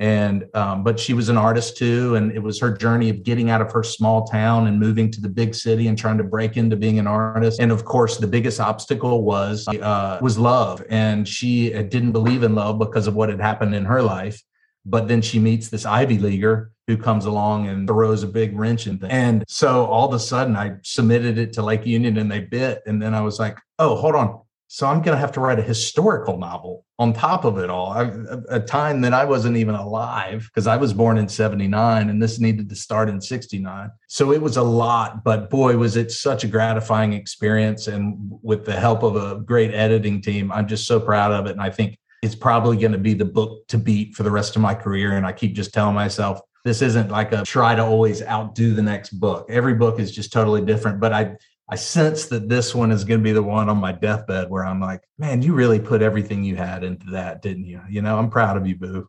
and 0.01 0.47
um, 0.55 0.83
but 0.83 0.99
she 0.99 1.15
was 1.15 1.29
an 1.29 1.37
artist 1.37 1.77
too 1.77 2.17
and 2.17 2.33
it 2.33 2.43
was 2.43 2.59
her 2.59 2.77
journey 2.77 3.11
of 3.11 3.23
getting 3.23 3.51
out 3.51 3.61
of 3.61 3.71
her 3.71 3.83
small 3.83 4.27
town 4.27 4.67
and 4.67 4.81
moving 4.81 5.11
to 5.11 5.21
the 5.21 5.29
big 5.29 5.55
city 5.55 5.87
and 5.87 5.97
trying 5.97 6.19
to 6.19 6.25
break 6.25 6.57
into 6.57 6.75
being 6.75 6.99
an 6.99 7.07
artist 7.07 7.61
and 7.61 7.71
of 7.71 7.85
course 7.85 8.17
the 8.17 8.27
biggest 8.27 8.59
obstacle 8.59 9.23
was 9.23 9.69
uh, 9.69 10.19
was 10.21 10.39
love 10.39 10.83
and 10.91 11.29
she 11.29 11.71
didn't 11.85 12.13
believe 12.13 12.43
in 12.43 12.55
love 12.55 12.79
because 12.79 13.07
of 13.07 13.15
what 13.15 13.29
had 13.29 13.41
happened 13.41 13.75
in 13.75 13.85
her 13.85 14.03
life 14.03 14.43
But 14.87 15.09
then 15.09 15.21
she 15.23 15.39
meets 15.39 15.69
this 15.69 15.85
Ivy 15.85 16.19
Leaguer 16.19 16.73
who 16.87 16.97
comes 16.97 17.27
along 17.27 17.69
and 17.69 17.87
throws 17.87 18.23
a 18.23 18.27
big 18.27 18.59
wrench 18.59 18.87
in 18.87 18.99
things. 18.99 19.13
And 19.13 19.45
so 19.47 19.85
all 19.87 20.09
of 20.09 20.15
a 20.15 20.19
sudden 20.19 20.57
I 20.57 20.77
submitted 20.83 21.39
it 21.39 21.53
to 21.55 21.63
Lake 21.63 21.87
Union 21.87 22.17
and 22.17 22.31
they 22.31 22.41
bit. 22.41 22.83
And 22.87 23.01
then 23.01 23.15
I 23.15 23.21
was 23.21 23.39
like, 23.39 23.59
oh, 23.79 23.95
hold 23.97 24.15
on. 24.15 24.41
So 24.73 24.87
I'm 24.87 25.03
going 25.03 25.17
to 25.17 25.21
have 25.21 25.33
to 25.33 25.41
write 25.41 25.59
a 25.59 25.63
historical 25.63 26.39
novel 26.39 26.85
on 26.97 27.13
top 27.13 27.45
of 27.45 27.59
it 27.59 27.69
all. 27.71 27.89
I, 27.89 28.13
a 28.51 28.61
time 28.61 29.01
that 29.01 29.13
I 29.13 29.25
wasn't 29.25 29.57
even 29.57 29.75
alive 29.75 30.45
because 30.45 30.69
I 30.69 30.77
was 30.77 30.93
born 30.93 31.19
in 31.19 31.29
79 31.29 32.09
and 32.09 32.23
this 32.23 32.39
needed 32.39 32.69
to 32.69 32.77
start 32.77 33.09
in 33.09 33.21
69. 33.21 33.91
So 34.07 34.31
it 34.31 34.41
was 34.41 34.59
a 34.59 34.63
lot, 34.63 35.25
but 35.25 35.51
boy, 35.51 35.77
was 35.77 35.97
it 35.97 36.13
such 36.13 36.45
a 36.45 36.47
gratifying 36.47 37.15
experience. 37.15 37.89
And 37.89 38.17
with 38.43 38.65
the 38.65 38.79
help 38.79 39.03
of 39.03 39.17
a 39.17 39.41
great 39.41 39.75
editing 39.75 40.23
team, 40.23 40.53
I'm 40.53 40.69
just 40.69 40.87
so 40.87 41.01
proud 41.01 41.33
of 41.33 41.47
it. 41.47 41.53
And 41.53 41.61
I 41.61 41.71
think 41.71 41.99
it's 42.23 42.37
probably 42.37 42.77
going 42.77 42.93
to 42.93 42.99
be 42.99 43.15
the 43.15 43.25
book 43.25 43.67
to 43.69 43.77
beat 43.77 44.15
for 44.15 44.23
the 44.23 44.31
rest 44.31 44.55
of 44.55 44.63
my 44.63 44.77
career. 44.77 45.17
And 45.17 45.27
I 45.27 45.33
keep 45.33 45.53
just 45.53 45.75
telling 45.75 45.97
myself, 45.97 46.41
this 46.65 46.81
isn't 46.81 47.11
like 47.11 47.33
a 47.33 47.43
try 47.43 47.75
to 47.75 47.83
always 47.83 48.23
outdo 48.23 48.75
the 48.75 48.83
next 48.83 49.11
book. 49.19 49.47
Every 49.51 49.75
book 49.75 49.99
is 49.99 50.13
just 50.13 50.33
totally 50.33 50.61
different. 50.61 51.01
But 51.01 51.13
I 51.13 51.37
I 51.71 51.77
sense 51.77 52.27
that 52.27 52.49
this 52.49 52.75
one 52.75 52.91
is 52.91 53.05
going 53.05 53.21
to 53.21 53.25
be 53.25 53.31
the 53.33 53.45
one 53.45 53.69
on 53.69 53.77
my 53.77 53.93
deathbed 53.93 54.51
where 54.51 54.67
I'm 54.67 54.81
like, 54.81 55.05
man, 55.19 55.41
you 55.41 55.55
really 55.55 55.79
put 55.79 56.03
everything 56.03 56.43
you 56.43 56.57
had 56.57 56.83
into 56.83 57.07
that, 57.13 57.43
didn't 57.43 57.67
you? 57.67 57.81
You 57.89 58.03
know, 58.03 58.19
I'm 58.19 58.29
proud 58.29 58.57
of 58.57 58.67
you, 58.67 58.75
Boo. 58.75 59.09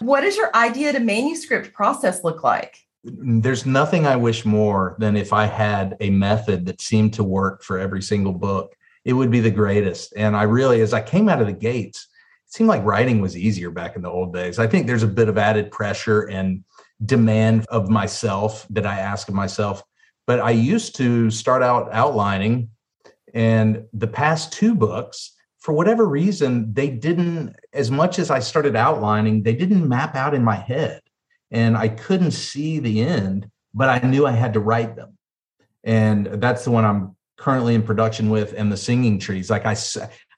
What 0.00 0.22
does 0.22 0.36
your 0.36 0.54
idea 0.56 0.92
to 0.92 0.98
manuscript 0.98 1.72
process 1.72 2.24
look 2.24 2.42
like? 2.42 2.80
There's 3.04 3.64
nothing 3.64 4.08
I 4.08 4.16
wish 4.16 4.44
more 4.44 4.96
than 4.98 5.16
if 5.16 5.32
I 5.32 5.46
had 5.46 5.96
a 6.00 6.10
method 6.10 6.66
that 6.66 6.80
seemed 6.80 7.14
to 7.14 7.22
work 7.22 7.62
for 7.62 7.78
every 7.78 8.02
single 8.02 8.32
book. 8.32 8.74
It 9.04 9.12
would 9.12 9.30
be 9.30 9.40
the 9.40 9.50
greatest. 9.52 10.14
And 10.16 10.34
I 10.34 10.44
really, 10.44 10.80
as 10.80 10.92
I 10.92 11.00
came 11.00 11.28
out 11.28 11.40
of 11.40 11.46
the 11.46 11.52
gates, 11.52 12.08
it 12.48 12.52
seemed 12.52 12.68
like 12.68 12.82
writing 12.82 13.20
was 13.20 13.36
easier 13.36 13.70
back 13.70 13.94
in 13.94 14.02
the 14.02 14.10
old 14.10 14.34
days. 14.34 14.58
I 14.58 14.66
think 14.66 14.88
there's 14.88 15.04
a 15.04 15.06
bit 15.08 15.28
of 15.28 15.38
added 15.38 15.70
pressure 15.70 16.22
and 16.22 16.64
demand 17.04 17.66
of 17.68 17.88
myself 17.88 18.66
that 18.70 18.86
I 18.86 18.98
ask 18.98 19.28
of 19.28 19.34
myself 19.34 19.84
but 20.26 20.40
I 20.40 20.50
used 20.50 20.96
to 20.96 21.30
start 21.30 21.62
out 21.62 21.92
outlining, 21.92 22.70
and 23.32 23.84
the 23.92 24.06
past 24.06 24.52
two 24.52 24.74
books, 24.74 25.32
for 25.58 25.72
whatever 25.72 26.06
reason, 26.06 26.72
they 26.74 26.90
didn't, 26.90 27.56
as 27.72 27.90
much 27.90 28.18
as 28.18 28.30
I 28.30 28.38
started 28.38 28.76
outlining, 28.76 29.42
they 29.42 29.54
didn't 29.54 29.88
map 29.88 30.14
out 30.14 30.34
in 30.34 30.44
my 30.44 30.56
head. 30.56 31.00
And 31.50 31.76
I 31.76 31.88
couldn't 31.88 32.32
see 32.32 32.80
the 32.80 33.02
end, 33.02 33.48
but 33.72 33.88
I 33.88 34.06
knew 34.06 34.26
I 34.26 34.32
had 34.32 34.54
to 34.54 34.60
write 34.60 34.96
them. 34.96 35.16
And 35.82 36.26
that's 36.26 36.64
the 36.64 36.70
one 36.70 36.84
I'm 36.84 37.16
currently 37.36 37.74
in 37.74 37.82
production 37.82 38.30
with, 38.30 38.54
and 38.56 38.70
the 38.70 38.76
Singing 38.76 39.18
Trees. 39.18 39.50
Like 39.50 39.66
I, 39.66 39.76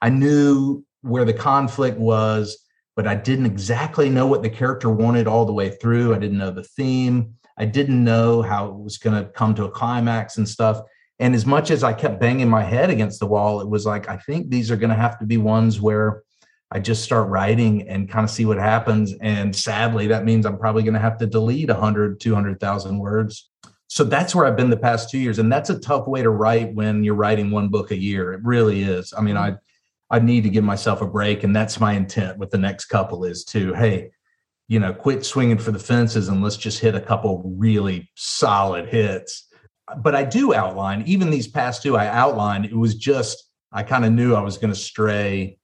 I 0.01 0.11
knew 0.11 0.85
where 1.03 1.25
the 1.25 1.33
conflict 1.33 1.99
was, 1.99 2.65
but 2.97 3.07
I 3.07 3.15
didn't 3.15 3.47
exactly 3.47 4.09
know 4.11 4.27
what 4.27 4.43
the 4.43 4.51
character 4.51 4.91
wanted 4.91 5.27
all 5.27 5.45
the 5.45 5.53
way 5.53 5.71
through. 5.71 6.15
I 6.15 6.19
didn't 6.19 6.39
know 6.39 6.51
the 6.51 6.65
theme. 6.65 7.36
I 7.59 7.65
didn't 7.65 8.03
know 8.03 8.43
how 8.43 8.69
it 8.69 8.75
was 8.75 8.99
going 8.99 9.23
to 9.23 9.31
come 9.31 9.55
to 9.55 9.65
a 9.65 9.71
climax 9.71 10.37
and 10.37 10.49
stuff. 10.49 10.81
And 11.19 11.35
as 11.35 11.47
much 11.47 11.71
as 11.71 11.83
I 11.83 11.93
kept 11.95 12.21
banging 12.21 12.49
my 12.49 12.63
head 12.63 12.91
against 12.91 13.21
the 13.21 13.27
wall, 13.27 13.61
it 13.61 13.69
was 13.69 13.87
like, 13.87 14.09
I 14.09 14.19
think 14.19 14.51
these 14.51 14.71
are 14.71 14.77
going 14.77 14.91
to 14.91 14.97
have 14.97 15.19
to 15.21 15.27
be 15.27 15.39
ones 15.39 15.81
where 15.81 16.23
I 16.71 16.81
just 16.81 17.05
start 17.05 17.29
writing 17.29 17.89
and 17.89 18.09
kind 18.09 18.25
of 18.25 18.31
see 18.31 18.45
what 18.45 18.59
happens. 18.59 19.15
And 19.21 19.55
sadly, 19.55 20.09
that 20.09 20.25
means 20.25 20.45
I'm 20.45 20.59
probably 20.59 20.83
going 20.83 20.95
to 20.95 21.01
have 21.01 21.17
to 21.19 21.27
delete 21.27 21.69
100, 21.69 22.21
200,000 22.21 22.99
words. 22.99 23.51
So 23.89 24.05
that's 24.05 24.35
where 24.35 24.47
I've 24.47 24.57
been 24.57 24.69
the 24.69 24.77
past 24.77 25.11
two 25.11 25.19
years. 25.19 25.39
And 25.39 25.51
that's 25.51 25.71
a 25.71 25.79
tough 25.79 26.07
way 26.07 26.23
to 26.23 26.31
write 26.31 26.75
when 26.75 27.05
you're 27.05 27.15
writing 27.15 27.51
one 27.51 27.69
book 27.69 27.93
a 27.93 27.97
year. 27.97 28.33
It 28.33 28.41
really 28.43 28.83
is. 28.83 29.15
I 29.17 29.23
mean, 29.23 29.37
mm-hmm. 29.37 29.57
I, 30.11 30.17
I 30.17 30.19
need 30.19 30.43
to 30.43 30.51
give 30.51 30.65
myself 30.65 31.01
a 31.01 31.07
break. 31.07 31.45
And 31.45 31.55
that's 31.55 31.81
my 31.81 31.93
intent 31.93 32.37
with 32.37 32.51
the 32.51 32.59
next 32.59 32.87
couple 32.87 33.25
is 33.25 33.45
to, 33.47 33.73
hey, 33.75 34.11
you 34.69 34.81
know, 34.81 34.93
quit 34.93 35.25
swinging 35.25 35.59
for 35.59 35.71
the 35.71 35.79
fences 35.79 36.29
and 36.29 36.43
let's 36.43 36.57
just 36.57 36.81
hit 36.81 36.95
a 36.95 37.01
couple 37.01 37.43
really 37.57 38.11
solid 38.17 38.89
hits. 38.89 39.49
But 39.99 40.15
I 40.17 40.25
do 40.25 40.53
outline, 40.53 41.05
even 41.07 41.31
these 41.31 41.47
past 41.47 41.83
two 41.83 41.97
I 41.97 42.09
outlined, 42.09 42.65
it 42.65 42.77
was 42.77 42.97
just, 42.97 43.45
I 43.73 43.85
kind 43.85 44.05
of 44.05 44.13
knew 44.13 44.35
I 44.35 44.41
was 44.41 44.59
going 44.59 44.73
to 44.73 44.79
stray 44.79 45.59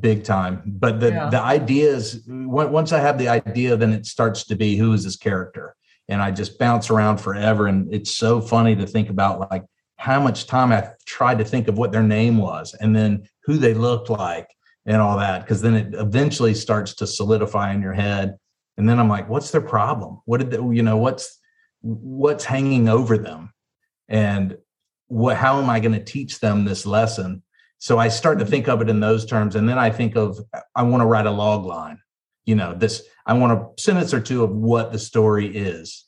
big 0.00 0.24
time. 0.24 0.62
But 0.64 1.00
the, 1.00 1.10
yeah. 1.10 1.28
the 1.28 1.40
ideas, 1.40 2.22
once 2.26 2.92
I 2.92 3.00
have 3.00 3.18
the 3.18 3.28
idea, 3.28 3.76
then 3.76 3.92
it 3.92 4.06
starts 4.06 4.44
to 4.44 4.56
be 4.56 4.76
who 4.76 4.94
is 4.94 5.04
this 5.04 5.16
character? 5.16 5.76
And 6.08 6.22
I 6.22 6.30
just 6.30 6.58
bounce 6.58 6.88
around 6.88 7.18
forever. 7.18 7.66
And 7.66 7.92
it's 7.92 8.16
so 8.16 8.40
funny 8.40 8.74
to 8.76 8.86
think 8.86 9.10
about 9.10 9.50
like 9.50 9.64
how 9.98 10.20
much 10.20 10.46
time 10.46 10.72
I 10.72 10.90
tried 11.04 11.38
to 11.38 11.44
think 11.44 11.68
of 11.68 11.76
what 11.76 11.92
their 11.92 12.02
name 12.02 12.38
was 12.38 12.74
and 12.74 12.96
then 12.96 13.28
who 13.44 13.58
they 13.58 13.74
looked 13.74 14.08
like 14.08 14.48
and 14.86 15.02
all 15.02 15.18
that. 15.18 15.46
Cause 15.46 15.60
then 15.60 15.74
it 15.74 15.94
eventually 15.94 16.54
starts 16.54 16.94
to 16.96 17.06
solidify 17.06 17.72
in 17.72 17.82
your 17.82 17.92
head 17.92 18.36
and 18.76 18.88
then 18.88 18.98
i'm 18.98 19.08
like 19.08 19.28
what's 19.28 19.50
their 19.50 19.60
problem? 19.60 20.20
What 20.24 20.38
did 20.38 20.50
they, 20.50 20.58
you 20.58 20.82
know 20.82 20.96
what's 20.96 21.38
what's 21.80 22.44
hanging 22.44 22.88
over 22.88 23.18
them? 23.18 23.52
And 24.08 24.58
what 25.08 25.36
how 25.36 25.60
am 25.60 25.70
i 25.70 25.80
going 25.80 25.92
to 25.92 26.04
teach 26.04 26.40
them 26.40 26.64
this 26.64 26.86
lesson? 26.86 27.42
So 27.78 27.98
i 27.98 28.08
start 28.08 28.38
to 28.38 28.44
mm-hmm. 28.44 28.50
think 28.52 28.68
of 28.68 28.80
it 28.80 28.88
in 28.88 29.00
those 29.00 29.26
terms 29.26 29.54
and 29.56 29.68
then 29.68 29.78
i 29.78 29.90
think 29.90 30.16
of 30.16 30.38
i 30.74 30.82
want 30.82 31.02
to 31.02 31.06
write 31.06 31.26
a 31.26 31.30
log 31.30 31.66
line 31.66 31.98
you 32.46 32.54
know 32.54 32.74
this 32.74 33.02
i 33.26 33.34
want 33.34 33.52
a 33.52 33.80
sentence 33.80 34.14
or 34.14 34.20
two 34.20 34.42
of 34.42 34.50
what 34.50 34.92
the 34.92 34.98
story 34.98 35.48
is. 35.54 36.04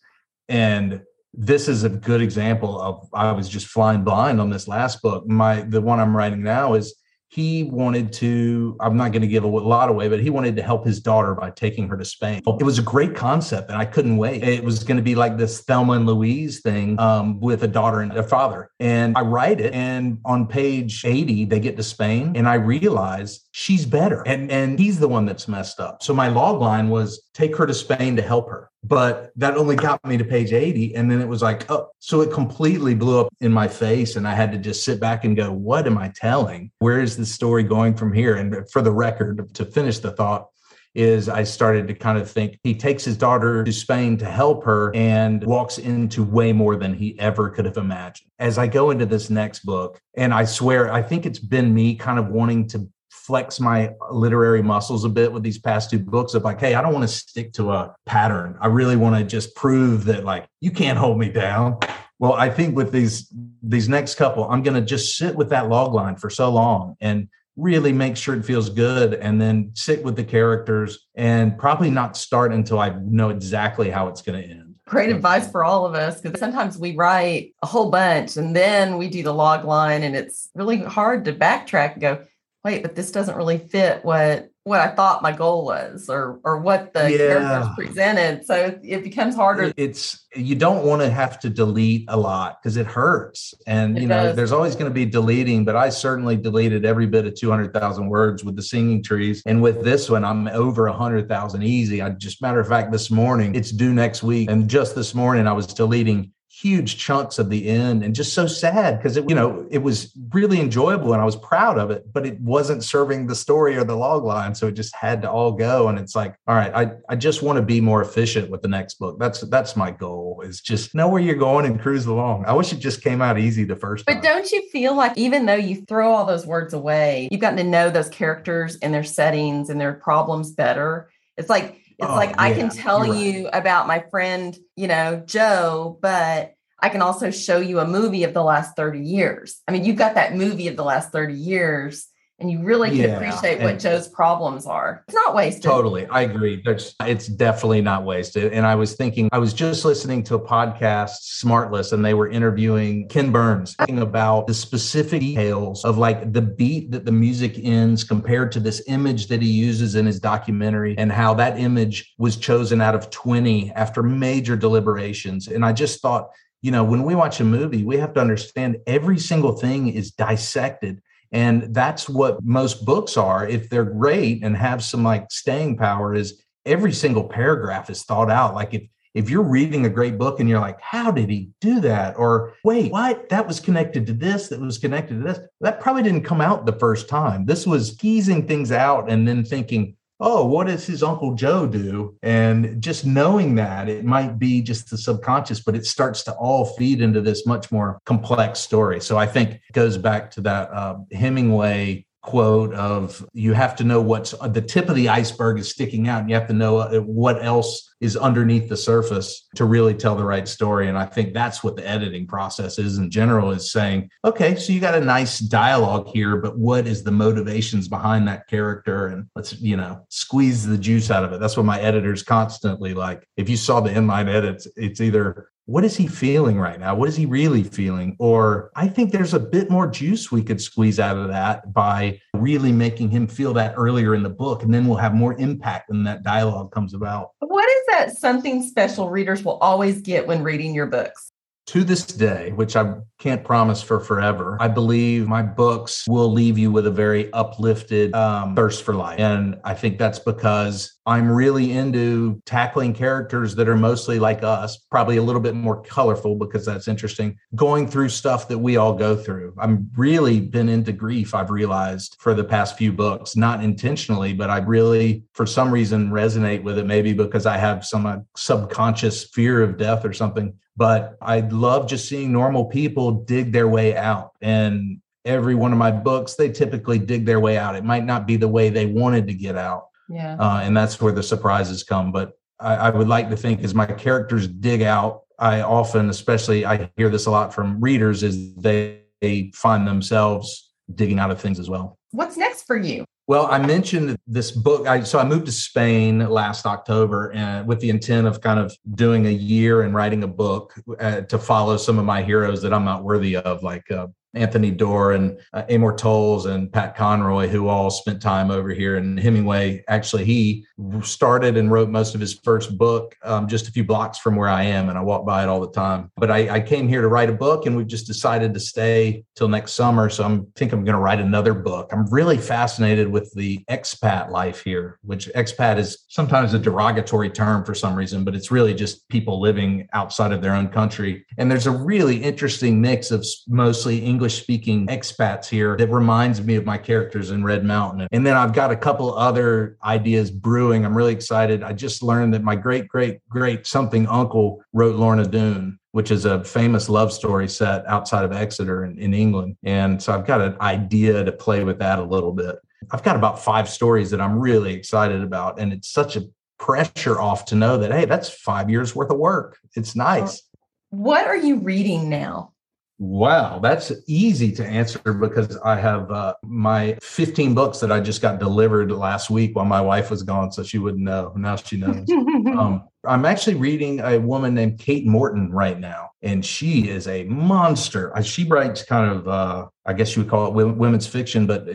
And 0.48 1.02
this 1.34 1.68
is 1.68 1.84
a 1.84 1.90
good 1.90 2.22
example 2.22 2.80
of 2.80 3.08
i 3.12 3.32
was 3.32 3.48
just 3.48 3.66
flying 3.66 4.02
blind 4.02 4.40
on 4.40 4.50
this 4.50 4.66
last 4.66 5.02
book. 5.02 5.26
My 5.26 5.62
the 5.62 5.80
one 5.80 6.00
i'm 6.00 6.16
writing 6.16 6.42
now 6.42 6.75
is 6.75 6.94
he 7.28 7.64
wanted 7.64 8.12
to 8.12 8.76
i'm 8.80 8.97
not 8.97 9.12
going 9.12 9.23
to 9.23 9.28
give 9.28 9.44
a 9.44 9.47
lot 9.47 9.88
away 9.88 10.08
but 10.08 10.20
he 10.20 10.30
wanted 10.30 10.56
to 10.56 10.62
help 10.62 10.85
his 10.85 10.99
daughter 11.00 11.35
by 11.35 11.50
taking 11.50 11.88
her 11.88 11.97
to 11.97 12.04
spain. 12.04 12.42
It 12.47 12.64
was 12.64 12.78
a 12.78 12.82
great 12.82 13.14
concept 13.14 13.68
and 13.70 13.78
i 13.78 13.85
couldn't 13.85 14.16
wait. 14.16 14.42
It 14.42 14.64
was 14.64 14.82
going 14.82 14.97
to 14.97 15.02
be 15.02 15.14
like 15.14 15.37
this 15.37 15.61
thelma 15.62 15.94
and 15.94 16.06
louise 16.06 16.61
thing 16.61 16.99
um, 16.99 17.40
with 17.40 17.62
a 17.62 17.68
daughter 17.68 18.00
and 18.00 18.12
a 18.12 18.23
father. 18.23 18.70
And 18.80 19.16
i 19.16 19.20
write 19.20 19.61
it 19.61 19.75
and 19.75 20.18
on 20.25 20.47
page 20.47 21.04
80 21.04 21.44
they 21.47 21.61
get 21.61 21.76
to 21.76 21.82
spain 21.82 22.32
and 22.35 22.49
i 22.49 22.54
realize 22.54 23.40
she's 23.52 23.85
better. 23.85 24.23
And 24.26 24.50
and 24.50 24.78
he's 24.78 24.99
the 24.99 25.08
one 25.08 25.26
that's 25.26 25.49
messed 25.49 25.80
up. 25.80 26.02
So 26.02 26.14
my 26.14 26.28
log 26.28 26.61
line 26.61 26.88
was 26.88 27.28
take 27.35 27.56
her 27.56 27.66
to 27.66 27.75
spain 27.75 28.16
to 28.16 28.23
help 28.23 28.49
her 28.49 28.70
but 28.85 29.32
that 29.37 29.56
only 29.56 29.76
got 29.76 30.04
me 30.04 30.16
to 30.16 30.25
page 30.25 30.52
80 30.52 30.94
and 30.94 31.11
then 31.11 31.20
it 31.20 31.28
was 31.28 31.42
like 31.42 31.70
oh 31.70 31.88
so 31.99 32.20
it 32.20 32.32
completely 32.32 32.94
blew 32.94 33.20
up 33.20 33.28
in 33.40 33.52
my 33.52 33.66
face 33.66 34.16
and 34.16 34.26
i 34.26 34.35
had 34.35 34.52
to 34.52 34.58
just 34.58 34.85
sit 34.85 35.00
back 35.00 35.25
and 35.25 35.37
go 35.37 35.50
what 35.50 35.87
am 35.87 35.99
i 35.99 36.12
telling 36.14 36.70
where 36.78 37.00
is 37.00 37.16
the 37.16 37.26
story 37.26 37.62
going 37.62 37.94
from 37.94 38.12
here 38.12 38.37
and 38.37 38.70
for 38.70 38.82
the 38.82 38.92
record 38.92 39.52
to 39.54 39.64
finish 39.64 39.99
the 39.99 40.12
thought 40.12 40.49
is 40.94 41.28
I 41.28 41.44
started 41.44 41.87
to 41.88 41.94
kind 41.94 42.18
of 42.18 42.28
think 42.28 42.58
he 42.64 42.75
takes 42.75 43.04
his 43.04 43.16
daughter 43.16 43.62
to 43.62 43.73
Spain 43.73 44.16
to 44.18 44.25
help 44.25 44.64
her 44.64 44.94
and 44.97 45.44
walks 45.44 45.78
into 45.78 46.25
way 46.25 46.52
more 46.52 46.75
than 46.76 46.94
he 46.94 47.16
ever 47.20 47.50
could 47.50 47.66
have 47.66 47.76
imagined. 47.76 48.30
As 48.38 48.58
I 48.58 48.66
go 48.66 48.90
into 48.90 49.06
this 49.06 49.30
next 49.30 49.61
book, 49.61 50.00
and 50.16 50.35
I 50.35 50.44
swear, 50.44 50.92
I 50.92 51.02
think 51.02 51.26
it's 51.26 51.38
been 51.38 51.73
me 51.73 51.94
kind 51.94 52.18
of 52.18 52.28
wanting 52.28 52.66
to 52.70 52.88
flex 53.28 53.61
my 53.61 53.92
literary 54.11 54.62
muscles 54.62 55.04
a 55.04 55.08
bit 55.11 55.30
with 55.30 55.42
these 55.42 55.58
past 55.58 55.90
two 55.90 55.99
books 55.99 56.32
of 56.32 56.44
like, 56.44 56.58
hey, 56.58 56.73
I 56.73 56.80
don't 56.80 56.94
want 56.94 57.06
to 57.06 57.14
stick 57.14 57.52
to 57.52 57.73
a 57.73 57.94
pattern. 58.06 58.56
I 58.58 58.68
really 58.68 58.97
want 58.97 59.16
to 59.16 59.23
just 59.23 59.54
prove 59.54 60.06
that 60.06 60.25
like 60.25 60.49
you 60.62 60.70
can't 60.70 60.97
hold 60.97 61.18
me 61.18 61.28
down. 61.28 61.78
Well, 62.18 62.32
I 62.32 62.49
think 62.49 62.75
with 62.75 62.90
these 62.90 63.30
these 63.62 63.87
next 63.87 64.14
couple, 64.14 64.49
I'm 64.50 64.62
going 64.62 64.76
to 64.76 64.80
just 64.80 65.18
sit 65.18 65.37
with 65.37 65.50
that 65.50 65.68
log 65.68 65.92
line 65.92 66.16
for 66.16 66.30
so 66.30 66.49
long 66.49 66.97
and 67.02 67.28
really 67.56 67.92
make 67.92 68.16
sure 68.16 68.35
it 68.35 68.47
feels 68.47 68.70
good 68.70 69.12
and 69.12 69.38
then 69.38 69.73
sit 69.75 70.02
with 70.02 70.16
the 70.16 70.25
characters 70.25 71.06
and 71.14 71.58
probably 71.58 71.90
not 71.90 72.16
start 72.16 72.50
until 72.50 72.80
I 72.80 72.97
know 73.04 73.28
exactly 73.28 73.90
how 73.90 74.08
it's 74.08 74.23
going 74.23 74.42
to 74.42 74.49
end. 74.49 74.75
Great 74.87 75.11
advice 75.11 75.50
for 75.50 75.66
all 75.66 75.85
of 75.85 75.94
us 75.94 76.23
because 76.23 76.40
sometimes 76.40 76.78
we 76.78 76.97
write 76.97 77.54
a 77.62 77.66
whole 77.66 77.90
bunch 77.90 78.38
and 78.38 78.56
then 78.56 78.97
we 78.97 79.08
do 79.08 79.23
the 79.23 79.35
log 79.35 79.66
line 79.66 80.02
and 80.02 80.16
it's 80.16 80.49
really 80.54 80.78
hard 80.78 81.26
to 81.26 81.32
backtrack 81.35 81.92
and 81.92 82.00
go, 82.00 82.25
wait, 82.68 82.82
but 82.82 82.94
this 82.94 83.10
doesn't 83.10 83.37
really 83.37 83.58
fit 83.58 84.04
what 84.04 84.50
what 84.64 84.80
I 84.80 84.88
thought 84.88 85.22
my 85.22 85.32
goal 85.32 85.64
was 85.64 86.10
or 86.10 86.40
or 86.44 86.58
what 86.58 86.92
the 86.92 87.10
yeah. 87.10 87.16
characters 87.16 87.68
presented. 87.75 88.44
So 88.44 88.78
it 88.82 89.02
becomes 89.02 89.34
harder. 89.34 89.72
It's 89.78 90.26
you 90.37 90.54
don't 90.54 90.84
want 90.84 91.00
to 91.00 91.08
have 91.08 91.40
to 91.40 91.48
delete 91.48 92.04
a 92.08 92.16
lot 92.18 92.58
because 92.60 92.76
it 92.76 92.87
hurts. 92.87 93.54
And 93.66 93.96
it 93.96 94.02
you 94.02 94.08
know, 94.08 94.25
does. 94.25 94.37
there's 94.37 94.52
always 94.52 94.75
going 94.75 94.90
to 94.90 94.94
be 94.94 95.06
deleting, 95.06 95.64
but 95.64 95.76
I 95.76 95.88
certainly 95.88 96.37
deleted 96.37 96.84
every 96.84 97.06
bit 97.06 97.26
of 97.26 97.34
200,000 97.34 98.08
words 98.08 98.44
with 98.44 98.56
the 98.56 98.62
singing 98.62 99.02
trees. 99.02 99.42
And 99.46 99.62
with 99.62 99.82
this 99.82 100.10
one, 100.10 100.22
I'm 100.22 100.48
over 100.48 100.84
100,000 100.90 101.62
easy. 101.62 102.02
I 102.02 102.10
just 102.10 102.42
matter 102.42 102.60
of 102.60 102.68
fact, 102.68 102.92
this 102.92 103.10
morning, 103.10 103.54
it's 103.54 103.72
due 103.72 103.94
next 103.94 104.22
week. 104.22 104.50
And 104.50 104.68
just 104.68 104.94
this 104.94 105.14
morning, 105.14 105.46
I 105.46 105.52
was 105.52 105.66
deleting 105.66 106.32
huge 106.61 106.97
chunks 106.97 107.38
of 107.38 107.50
the 107.50 107.69
end 107.69 108.03
and 108.03 108.17
just 108.17 108.35
so 108.35 108.45
sad 108.47 108.99
because 108.99 109.17
it 109.17 109.29
you 109.29 109.35
know 109.35 109.65
it 109.71 109.79
was 109.79 110.12
really 110.33 110.61
enjoyable 110.61 111.12
and 111.12 111.23
I 111.23 111.25
was 111.25 111.37
proud 111.37 111.79
of 111.79 111.93
it 111.93 112.12
but 112.12 112.27
it 112.27 112.41
wasn't 112.41 112.83
serving 112.83 113.29
the 113.29 113.37
story 113.37 113.77
or 113.77 113.85
the 113.85 113.95
log 113.95 114.25
line 114.25 114.57
so 114.57 114.67
it 114.67 114.73
just 114.73 114.93
had 114.97 115.23
to 115.23 115.31
all 115.31 115.53
go 115.53 115.87
and 115.87 115.99
it's 116.00 116.17
like 116.17 116.35
all 116.49 116.57
right 116.57 116.75
I 116.75 116.97
I 117.09 117.15
just 117.15 117.43
want 117.43 117.59
to 117.59 117.62
be 117.62 117.81
more 117.81 118.03
efficient 118.03 118.50
with 118.50 118.62
the 118.62 118.69
next 118.69 118.95
book. 118.95 119.21
That's 119.21 119.43
that's 119.43 119.77
my 119.77 119.93
goal 119.93 120.43
is 120.45 120.61
just 120.61 120.97
know 120.97 121.09
where 121.09 121.23
you're 121.23 121.37
going 121.37 121.65
and 121.65 121.81
cruise 121.81 122.07
along. 122.07 122.45
I 122.47 122.53
wish 122.55 122.73
it 122.73 122.81
just 122.81 123.03
came 123.03 123.23
out 123.23 123.38
easy 123.38 123.62
the 123.62 123.77
first 123.77 124.07
but 124.07 124.15
time. 124.15 124.23
don't 124.23 124.50
you 124.50 124.69
feel 124.71 124.97
like 124.97 125.17
even 125.17 125.47
though 125.47 125.55
you 125.55 125.85
throw 125.87 126.12
all 126.12 126.25
those 126.25 126.45
words 126.45 126.75
away 126.75 127.29
you've 127.31 127.41
gotten 127.41 127.59
to 127.59 127.65
know 127.65 127.88
those 127.88 128.09
characters 128.09 128.79
and 128.83 128.93
their 128.93 129.05
settings 129.05 129.71
and 129.71 129.81
their 129.81 129.95
problems 129.95 130.50
better? 130.50 131.09
It's 131.37 131.49
like 131.49 131.81
It's 131.99 132.09
oh, 132.09 132.14
like 132.14 132.31
yeah, 132.31 132.43
I 132.43 132.52
can 132.55 132.71
tell 132.71 133.14
you 133.14 133.49
about 133.52 133.87
my 133.87 134.05
friend, 134.11 134.57
you 134.76 134.87
know, 134.87 135.23
Joe, 135.25 135.99
but 136.00 136.55
I 136.81 136.90
can 136.90 137.02
also 137.02 137.31
show 137.31 137.59
you 137.59 137.81
a 137.81 137.87
movie 137.87 138.25
of 138.25 138.35
the 138.35 138.43
last 138.43 138.76
30 138.76 139.00
years. 139.00 139.61
I 139.67 139.73
mean, 139.73 139.85
you've 139.85 139.97
got 139.97 140.14
that 140.14 140.35
movie 140.35 140.69
of 140.69 140.76
the 140.76 140.85
last 140.85 141.11
30 141.11 141.35
years 141.35 142.08
and 142.40 142.50
you 142.50 142.62
really 142.62 142.90
can 142.90 142.99
yeah, 142.99 143.16
appreciate 143.16 143.61
what 143.61 143.80
Joe's 143.80 144.07
problems 144.07 144.64
are. 144.64 145.02
It's 145.09 145.14
not 145.14 145.35
wasted. 145.35 145.64
Totally. 145.64 146.07
I 146.07 146.23
agree. 146.23 146.62
There's, 146.64 146.95
it's 147.00 147.26
definitely 147.26 147.80
not 147.80 148.04
wasted. 148.04 148.52
And 148.52 148.64
I 148.64 148.76
was 148.76 148.95
thinking, 148.95 149.28
I 149.33 149.38
was 149.38 149.52
just 149.52 149.85
listening 149.85 150.23
to 150.25 150.37
a 150.37 150.40
podcast, 150.40 151.42
Smartless, 151.42 151.92
and 151.92 152.04
they 152.04 152.14
were 152.14 152.28
interviewing 152.28 153.09
Ken 153.09 153.33
Burns 153.33 153.75
talking 153.75 153.99
about 154.00 154.47
the 154.47 154.54
specific 154.54 155.21
details 155.21 155.85
of 155.85 155.99
like 155.99 156.33
the 156.33 156.42
beat 156.42 156.92
that 156.92 157.04
the 157.04 157.12
music 157.12 157.59
ends 157.61 158.04
compared 158.04 158.52
to 158.52 158.61
this 158.61 158.83
image 158.87 159.26
that 159.28 159.42
he 159.42 159.50
uses 159.50 159.97
in 159.97 160.07
his 160.07 160.21
documentary 160.21 160.97
and 160.97 161.11
how 161.11 161.35
that 161.35 161.59
image 161.59 162.14
was 162.18 162.37
chosen 162.37 162.80
out 162.80 162.95
of 162.95 163.11
20 163.11 163.73
after 163.73 164.02
major 164.02 164.54
deliberations. 164.54 165.49
And 165.49 165.64
I 165.64 165.73
just 165.73 166.00
thought, 166.00 166.30
you 166.62 166.71
know, 166.71 166.85
when 166.85 167.02
we 167.02 167.16
watch 167.16 167.40
a 167.40 167.45
movie, 167.45 167.85
we 167.85 167.97
have 167.97 168.14
to 168.14 168.21
understand 168.21 168.78
every 168.87 169.18
single 169.18 169.52
thing 169.52 169.88
is 169.88 170.12
dissected 170.12 171.02
and 171.32 171.75
that's 171.75 172.08
what 172.08 172.42
most 172.44 172.85
books 172.85 173.16
are. 173.16 173.47
If 173.47 173.68
they're 173.68 173.85
great 173.85 174.42
and 174.42 174.56
have 174.56 174.82
some 174.82 175.02
like 175.02 175.30
staying 175.30 175.76
power, 175.76 176.14
is 176.14 176.42
every 176.64 176.92
single 176.92 177.25
paragraph 177.25 177.90
is 177.90 178.04
thought 178.04 178.30
out. 178.30 178.54
Like 178.54 178.75
if 178.75 178.82
if 179.14 179.30
you're 179.30 179.42
reading 179.42 179.85
a 179.85 179.90
great 179.90 180.16
book 180.16 180.38
and 180.38 180.49
you're 180.49 180.61
like, 180.61 180.80
how 180.80 181.11
did 181.11 181.28
he 181.28 181.50
do 181.61 181.80
that? 181.80 182.16
Or 182.16 182.54
wait, 182.62 182.92
what? 182.92 183.28
That 183.30 183.49
was 183.49 183.58
connected 183.58 184.06
to 184.06 184.12
this, 184.12 184.49
that 184.49 184.61
was 184.61 184.78
connected 184.78 185.14
to 185.14 185.25
this. 185.25 185.40
That 185.61 185.80
probably 185.80 186.02
didn't 186.02 186.23
come 186.23 186.40
out 186.40 186.66
the 186.66 186.78
first 186.78 187.08
time. 187.08 187.44
This 187.44 187.66
was 187.66 187.97
teasing 187.97 188.47
things 188.47 188.70
out 188.70 189.11
and 189.11 189.26
then 189.26 189.44
thinking, 189.44 189.97
oh, 190.20 190.44
what 190.44 190.66
does 190.66 190.87
his 190.87 191.02
Uncle 191.02 191.34
Joe 191.34 191.66
do? 191.66 192.16
And 192.22 192.82
just 192.82 193.06
knowing 193.06 193.54
that 193.56 193.88
it 193.88 194.04
might 194.04 194.38
be 194.38 194.62
just 194.62 194.90
the 194.90 194.98
subconscious, 194.98 195.60
but 195.60 195.76
it 195.76 195.87
starts 195.87 196.22
to 196.25 196.32
all 196.32 196.64
feed 196.64 197.00
into 197.00 197.20
this 197.20 197.46
much 197.46 197.70
more 197.70 198.00
complex 198.04 198.58
story. 198.60 199.00
So 199.00 199.16
I 199.16 199.26
think 199.26 199.54
it 199.54 199.72
goes 199.72 199.96
back 199.96 200.30
to 200.32 200.40
that 200.42 200.70
uh, 200.70 200.96
Hemingway 201.12 202.04
quote 202.22 202.75
of 202.75 203.26
you 203.32 203.52
have 203.52 203.76
to 203.76 203.84
know 203.84 204.02
what's 204.02 204.32
the 204.32 204.60
tip 204.60 204.88
of 204.88 204.96
the 204.96 205.08
iceberg 205.08 205.58
is 205.58 205.70
sticking 205.70 206.08
out 206.08 206.20
and 206.20 206.28
you 206.28 206.34
have 206.34 206.48
to 206.48 206.52
know 206.52 206.78
uh, 206.78 206.98
what 207.00 207.42
else 207.42 207.88
is 208.00 208.17
underneath 208.17 208.69
the 208.69 208.76
surface 208.76 209.49
to 209.57 209.64
really 209.64 209.95
tell 209.95 210.14
the 210.14 210.25
right 210.25 210.47
story 210.47 210.88
and 210.88 210.99
i 210.99 211.05
think 211.05 211.33
that's 211.33 211.62
what 211.62 211.76
the 211.76 211.87
editing 211.87 212.26
process 212.26 212.78
is 212.78 212.99
in 212.99 213.11
general 213.11 213.50
is 213.50 213.73
saying 213.73 214.09
okay 214.25 214.55
so 214.55 214.73
you 214.73 214.81
got 214.81 214.95
a 214.95 215.00
nice 215.00 215.38
dialogue 215.38 216.09
here 216.09 216.37
but 216.37 216.59
what 216.59 216.87
is 216.87 217.02
the 217.02 217.11
motivations 217.11 217.88
behind 217.88 218.26
that 218.26 218.47
character 218.49 219.09
and 219.09 219.26
let's 219.35 219.61
you 219.61 219.76
know 219.76 220.05
squeeze 220.09 220.67
the 220.67 220.78
juice 220.78 221.11
out 221.11 221.25
of 221.25 221.33
it 221.33 221.40
that's 221.40 221.57
what 221.57 221.67
my 221.67 221.81
editors 221.81 222.23
constantly 222.23 222.95
like 222.95 223.26
if 223.37 223.49
you 223.49 223.57
saw 223.57 223.81
the 223.81 223.90
inline 223.90 224.28
edits 224.28 224.67
it's 224.76 225.00
either 225.00 225.49
what 225.69 225.85
is 225.85 225.99
he 225.99 226.07
feeling 226.07 226.59
right 226.59 226.81
now? 226.81 226.95
What 226.95 227.11
is 227.11 227.17
he 227.17 227.26
really 227.26 227.62
feeling? 227.62 228.17
Or 228.19 228.71
I 228.75 228.88
think 228.88 229.12
there's 229.12 229.35
a 229.35 229.38
bit 229.38 229.71
more 229.71 229.87
juice 229.87 230.33
we 230.33 230.43
could 230.43 230.62
squeeze 230.62 230.99
out 230.99 231.19
of 231.19 231.28
that 231.28 231.75
by 231.75 232.19
really 232.33 232.73
making 232.73 233.11
him 233.11 233.26
feel 233.26 233.52
that 233.52 233.75
earlier 233.76 234.14
in 234.14 234.23
the 234.23 234.31
book. 234.31 234.62
And 234.62 234.73
then 234.73 234.87
we'll 234.87 234.97
have 234.97 235.12
more 235.12 235.35
impact 235.35 235.90
when 235.90 236.05
that 236.05 236.23
dialogue 236.23 236.73
comes 236.73 236.95
about. 236.95 237.33
What 237.40 237.69
is 237.69 237.83
that 237.88 238.16
something 238.16 238.62
special 238.62 239.11
readers 239.11 239.42
will 239.42 239.59
always 239.59 240.00
get 240.00 240.26
when 240.26 240.42
reading 240.42 240.75
your 240.75 240.87
books? 240.87 241.33
to 241.68 241.85
this 241.85 242.07
day, 242.07 242.50
which 242.52 242.76
I 242.76 242.95
can't 243.18 243.45
promise 243.45 243.83
for 243.83 244.00
forever, 244.00 244.57
I 244.59 244.68
believe 244.68 245.28
my 245.28 245.42
books 245.42 246.07
will 246.09 246.33
leave 246.33 246.57
you 246.57 246.71
with 246.71 246.87
a 246.87 246.90
very 246.90 247.30
uplifted 247.35 248.14
um, 248.14 248.57
thirst 248.57 248.85
for 248.85 248.95
life. 248.95 249.21
And 249.21 249.61
I 249.64 249.75
think 249.75 249.99
that's 249.99 250.18
because 250.18 250.98
I'm 251.09 251.33
really 251.33 251.73
into 251.73 252.43
tackling 252.45 252.93
characters 252.93 253.55
that 253.55 253.67
are 253.67 253.77
mostly 253.77 254.19
like 254.19 254.43
us, 254.43 254.77
probably 254.77 255.17
a 255.17 255.23
little 255.23 255.41
bit 255.41 255.55
more 255.55 255.83
colorful 255.83 256.35
because 256.35 256.67
that's 256.67 256.87
interesting, 256.87 257.38
going 257.55 257.88
through 257.88 258.11
stuff 258.11 258.47
that 258.49 258.59
we 258.59 258.77
all 258.77 258.93
go 258.93 259.17
through. 259.17 259.55
I'm 259.59 259.91
really 259.97 260.38
been 260.38 260.69
into 260.69 260.93
grief, 260.93 261.35
I've 261.35 261.49
realized 261.49 262.17
for 262.21 262.35
the 262.35 262.45
past 262.45 262.77
few 262.77 262.93
books, 262.93 263.37
not 263.37 263.65
intentionally, 263.65 264.35
but 264.35 264.50
I 264.50 264.59
really, 264.59 265.25
for 265.33 265.47
some 265.47 265.73
reason, 265.73 266.11
resonate 266.11 266.62
with 266.62 266.77
it, 266.77 266.85
maybe 266.85 267.14
because 267.14 267.47
I 267.47 267.57
have 267.57 267.87
some 267.87 268.05
uh, 268.05 268.18
subconscious 268.37 269.25
fear 269.25 269.62
of 269.62 269.79
death 269.79 270.05
or 270.05 270.12
something 270.12 270.53
but 270.77 271.16
I 271.21 271.40
love 271.40 271.88
just 271.88 272.09
seeing 272.09 272.31
normal 272.31 272.66
people 272.66 273.11
dig 273.11 273.51
their 273.51 273.66
way 273.66 273.97
out. 273.97 274.31
And 274.40 275.01
every 275.25 275.57
one 275.57 275.73
of 275.73 275.79
my 275.79 275.90
books, 275.90 276.37
they 276.37 276.53
typically 276.53 277.01
dig 277.01 277.27
their 277.27 277.40
way 277.40 277.59
out. 277.59 277.75
It 277.75 277.83
might 277.83 278.05
not 278.05 278.29
be 278.29 278.37
the 278.37 278.47
way 278.47 278.71
they 278.71 278.87
wanted 278.87 279.27
to 279.27 279.35
get 279.35 279.57
out. 279.57 279.88
Yeah. 280.09 280.37
Uh, 280.38 280.61
and 280.62 280.77
that's 280.77 281.01
where 281.01 281.12
the 281.12 281.23
surprises 281.23 281.83
come. 281.83 282.12
But 282.12 282.33
I, 282.61 282.75
I 282.75 282.90
would 282.90 283.09
like 283.09 283.31
to 283.31 283.37
think 283.37 283.62
as 283.62 283.75
my 283.75 283.87
characters 283.87 284.49
dig 284.49 284.83
out, 284.83 285.23
I 285.38 285.61
often, 285.61 286.11
especially, 286.11 286.64
I 286.64 286.90
hear 286.97 287.09
this 287.09 287.27
a 287.27 287.31
lot 287.31 287.55
from 287.55 287.81
readers, 287.81 288.23
is 288.23 288.55
they, 288.57 289.03
they 289.21 289.53
find 289.55 289.87
themselves 289.87 290.73
digging 290.94 291.18
out 291.18 291.31
of 291.31 291.40
things 291.40 291.61
as 291.61 291.68
well. 291.71 291.99
What's 292.11 292.37
next 292.37 292.62
for 292.62 292.77
you? 292.77 293.05
Well, 293.29 293.47
I 293.47 293.59
mentioned 293.59 294.16
this 294.27 294.51
book. 294.51 294.87
I, 294.87 295.03
so 295.03 295.18
I 295.18 295.25
moved 295.25 295.44
to 295.47 295.53
Spain 295.53 296.21
last 296.31 296.64
October 296.64 297.31
and 297.33 297.68
with 297.68 297.79
the 297.81 297.90
intent 297.90 298.27
of 298.27 298.40
kind 298.40 298.59
of 298.59 298.75
doing 298.94 299.27
a 299.27 299.31
year 299.31 299.83
and 299.83 299.94
writing 299.94 300.25
a 300.25 300.29
book 300.29 300.73
uh, 300.99 301.21
to 301.21 301.38
follow 301.38 301.77
some 301.77 301.99
of 301.99 302.07
my 302.07 302.23
heroes 302.23 302.62
that 302.62 302.73
I'm 302.73 302.87
not 302.87 303.05
worthy 303.05 303.37
of, 303.37 303.62
like 303.62 303.90
uh, 303.90 304.07
Anthony 304.38 304.70
Doerr 304.70 305.12
and 305.12 305.38
uh, 305.53 305.64
Amor 305.68 305.94
Towles 305.94 306.46
and 306.46 306.72
Pat 306.72 306.96
Conroy, 306.96 307.48
who 307.48 307.68
all 307.68 307.90
spent 307.90 308.22
time 308.22 308.51
over 308.51 308.70
here. 308.70 308.96
And 308.96 309.18
Hemingway, 309.18 309.85
actually, 309.88 310.24
he 310.24 310.66
started 311.03 311.57
and 311.57 311.70
wrote 311.70 311.88
most 311.88 312.14
of 312.14 312.20
his 312.20 312.35
first 312.44 312.79
book 312.79 313.16
um, 313.24 313.48
just 313.48 313.68
a 313.68 313.72
few 313.72 313.85
blocks 313.85 314.18
from 314.18 314.37
where 314.37 314.48
I 314.48 314.62
am, 314.64 314.88
and 314.88 314.96
I 314.96 315.03
walk 315.03 315.27
by 315.27 315.42
it 315.42 315.48
all 315.48 315.61
the 315.61 315.70
time. 315.70 316.11
But 316.16 316.31
I, 316.31 316.57
I 316.57 316.61
came 316.61 316.88
here 316.88 317.03
to 317.03 317.09
write 317.09 317.31
a 317.31 317.33
book, 317.33 317.66
and 317.66 317.77
we've 317.77 317.87
just 317.87 318.07
decided 318.07 318.55
to 318.55 318.61
stay 318.61 319.24
till 319.35 319.48
next 319.48 319.72
summer. 319.72 320.09
So 320.09 320.24
I'm 320.24 320.46
think 320.55 320.72
I'm 320.72 320.85
going 320.85 320.94
to 320.94 321.01
write 321.01 321.20
another 321.20 321.55
book. 321.55 321.90
I'm 321.92 322.07
really 322.07 322.38
fascinated 322.38 323.09
with 323.09 323.33
the 323.35 323.64
expat 323.70 324.31
life 324.31 324.62
here, 324.62 324.98
which 325.03 325.29
expat 325.35 325.79
is 325.79 326.05
sometimes 326.09 326.55
a 326.55 326.59
derogatory 326.59 327.31
term 327.31 327.64
for 327.64 327.74
some 327.74 327.94
reason, 327.94 328.24
but 328.24 328.35
it's 328.35 328.51
really 328.51 328.74
just 328.74 329.09
people 329.09 329.40
living 329.40 329.88
outside 329.92 330.33
of 330.33 330.42
their 330.42 330.55
own 330.55 330.68
country. 330.68 331.24
And 331.38 331.51
there's 331.51 331.66
a 331.66 331.70
really 331.70 332.22
interesting 332.22 332.81
mix 332.81 333.11
of 333.11 333.27
mostly 333.48 333.98
English 333.98 334.28
English 334.29 334.43
speaking 334.43 334.87
expats 334.88 335.47
here 335.47 335.75
that 335.79 335.88
reminds 335.88 336.43
me 336.43 336.57
of 336.57 336.67
my 336.67 336.77
characters 336.77 337.31
in 337.31 337.43
Red 337.43 337.64
Mountain. 337.64 338.09
And 338.12 338.27
then 338.27 338.37
I've 338.37 338.53
got 338.53 338.71
a 338.71 338.77
couple 338.77 339.14
other 339.14 339.79
ideas 339.83 340.31
brewing. 340.31 340.85
I'm 340.85 340.95
really 340.95 341.14
excited. 341.14 341.62
I 341.62 341.73
just 341.73 342.03
learned 342.03 342.35
that 342.35 342.43
my 342.43 342.55
great, 342.55 342.88
great, 342.88 343.27
great 343.31 343.67
something 343.67 344.07
uncle 344.07 344.62
wrote 344.75 344.97
Lorna 344.97 345.25
Doone 345.25 345.79
which 345.93 346.11
is 346.11 346.27
a 346.27 346.45
famous 346.45 346.88
love 346.91 347.11
story 347.12 347.49
set 347.49 347.85
outside 347.88 348.23
of 348.23 348.31
Exeter 348.31 348.85
in, 348.85 348.99
in, 348.99 349.14
England. 349.14 349.57
And 349.64 350.01
so 350.01 350.12
I've 350.12 350.27
got 350.27 350.41
an 350.43 350.55
idea 350.61 351.25
to 351.25 351.33
play 351.33 351.64
with 351.64 351.79
that 351.79 351.99
a 351.99 352.05
little 352.05 352.31
bit. 352.31 352.57
I've 352.93 353.03
got 353.03 353.17
about 353.17 353.43
five 353.43 353.69
stories 353.69 354.11
that 354.11 354.21
I'm 354.21 354.38
really 354.38 354.75
excited 354.75 355.23
about. 355.23 355.59
And 355.59 355.73
it's 355.73 355.88
such 355.88 356.14
a 356.14 356.27
pressure 356.59 357.19
off 357.19 357.47
to 357.47 357.57
know 357.57 357.79
that, 357.79 357.91
hey, 357.91 358.05
that's 358.05 358.29
five 358.29 358.69
years 358.69 358.95
worth 358.95 359.11
of 359.11 359.19
work. 359.19 359.59
It's 359.75 359.97
nice. 359.97 360.43
What 360.91 361.27
are 361.27 361.37
you 361.37 361.57
reading 361.57 362.11
now? 362.11 362.53
Wow, 363.00 363.61
that's 363.61 363.92
easy 364.08 364.50
to 364.52 364.66
answer 364.66 364.98
because 364.98 365.56
I 365.58 365.76
have 365.76 366.11
uh, 366.11 366.34
my 366.42 366.98
15 367.00 367.54
books 367.54 367.78
that 367.78 367.92
I 367.92 368.00
just 368.00 368.20
got 368.20 368.40
delivered 368.40 368.90
last 368.90 369.30
week 369.30 369.54
while 369.54 369.64
my 369.64 369.80
wife 369.80 370.11
was 370.11 370.24
gone, 370.24 370.50
so 370.50 370.64
she 370.64 370.78
wouldn't 370.78 371.04
know. 371.04 371.32
Now 371.37 371.54
she 371.54 371.76
knows. 371.76 372.08
um, 372.58 372.88
I'm 373.06 373.24
actually 373.24 373.54
reading 373.54 374.00
a 374.00 374.18
woman 374.18 374.52
named 374.52 374.80
Kate 374.80 375.06
Morton 375.06 375.52
right 375.52 375.78
now, 375.78 376.11
and 376.22 376.44
she 376.44 376.88
is 376.88 377.06
a 377.06 377.22
monster. 377.24 378.16
Uh, 378.16 378.20
she 378.20 378.42
writes 378.42 378.82
kind 378.82 379.12
of, 379.12 379.28
uh, 379.28 379.66
I 379.87 379.92
guess 379.92 380.16
you 380.16 380.22
would 380.22 380.30
call 380.30 380.48
it 380.48 380.66
women's 380.66 381.06
fiction, 381.06 381.46
but 381.46 381.68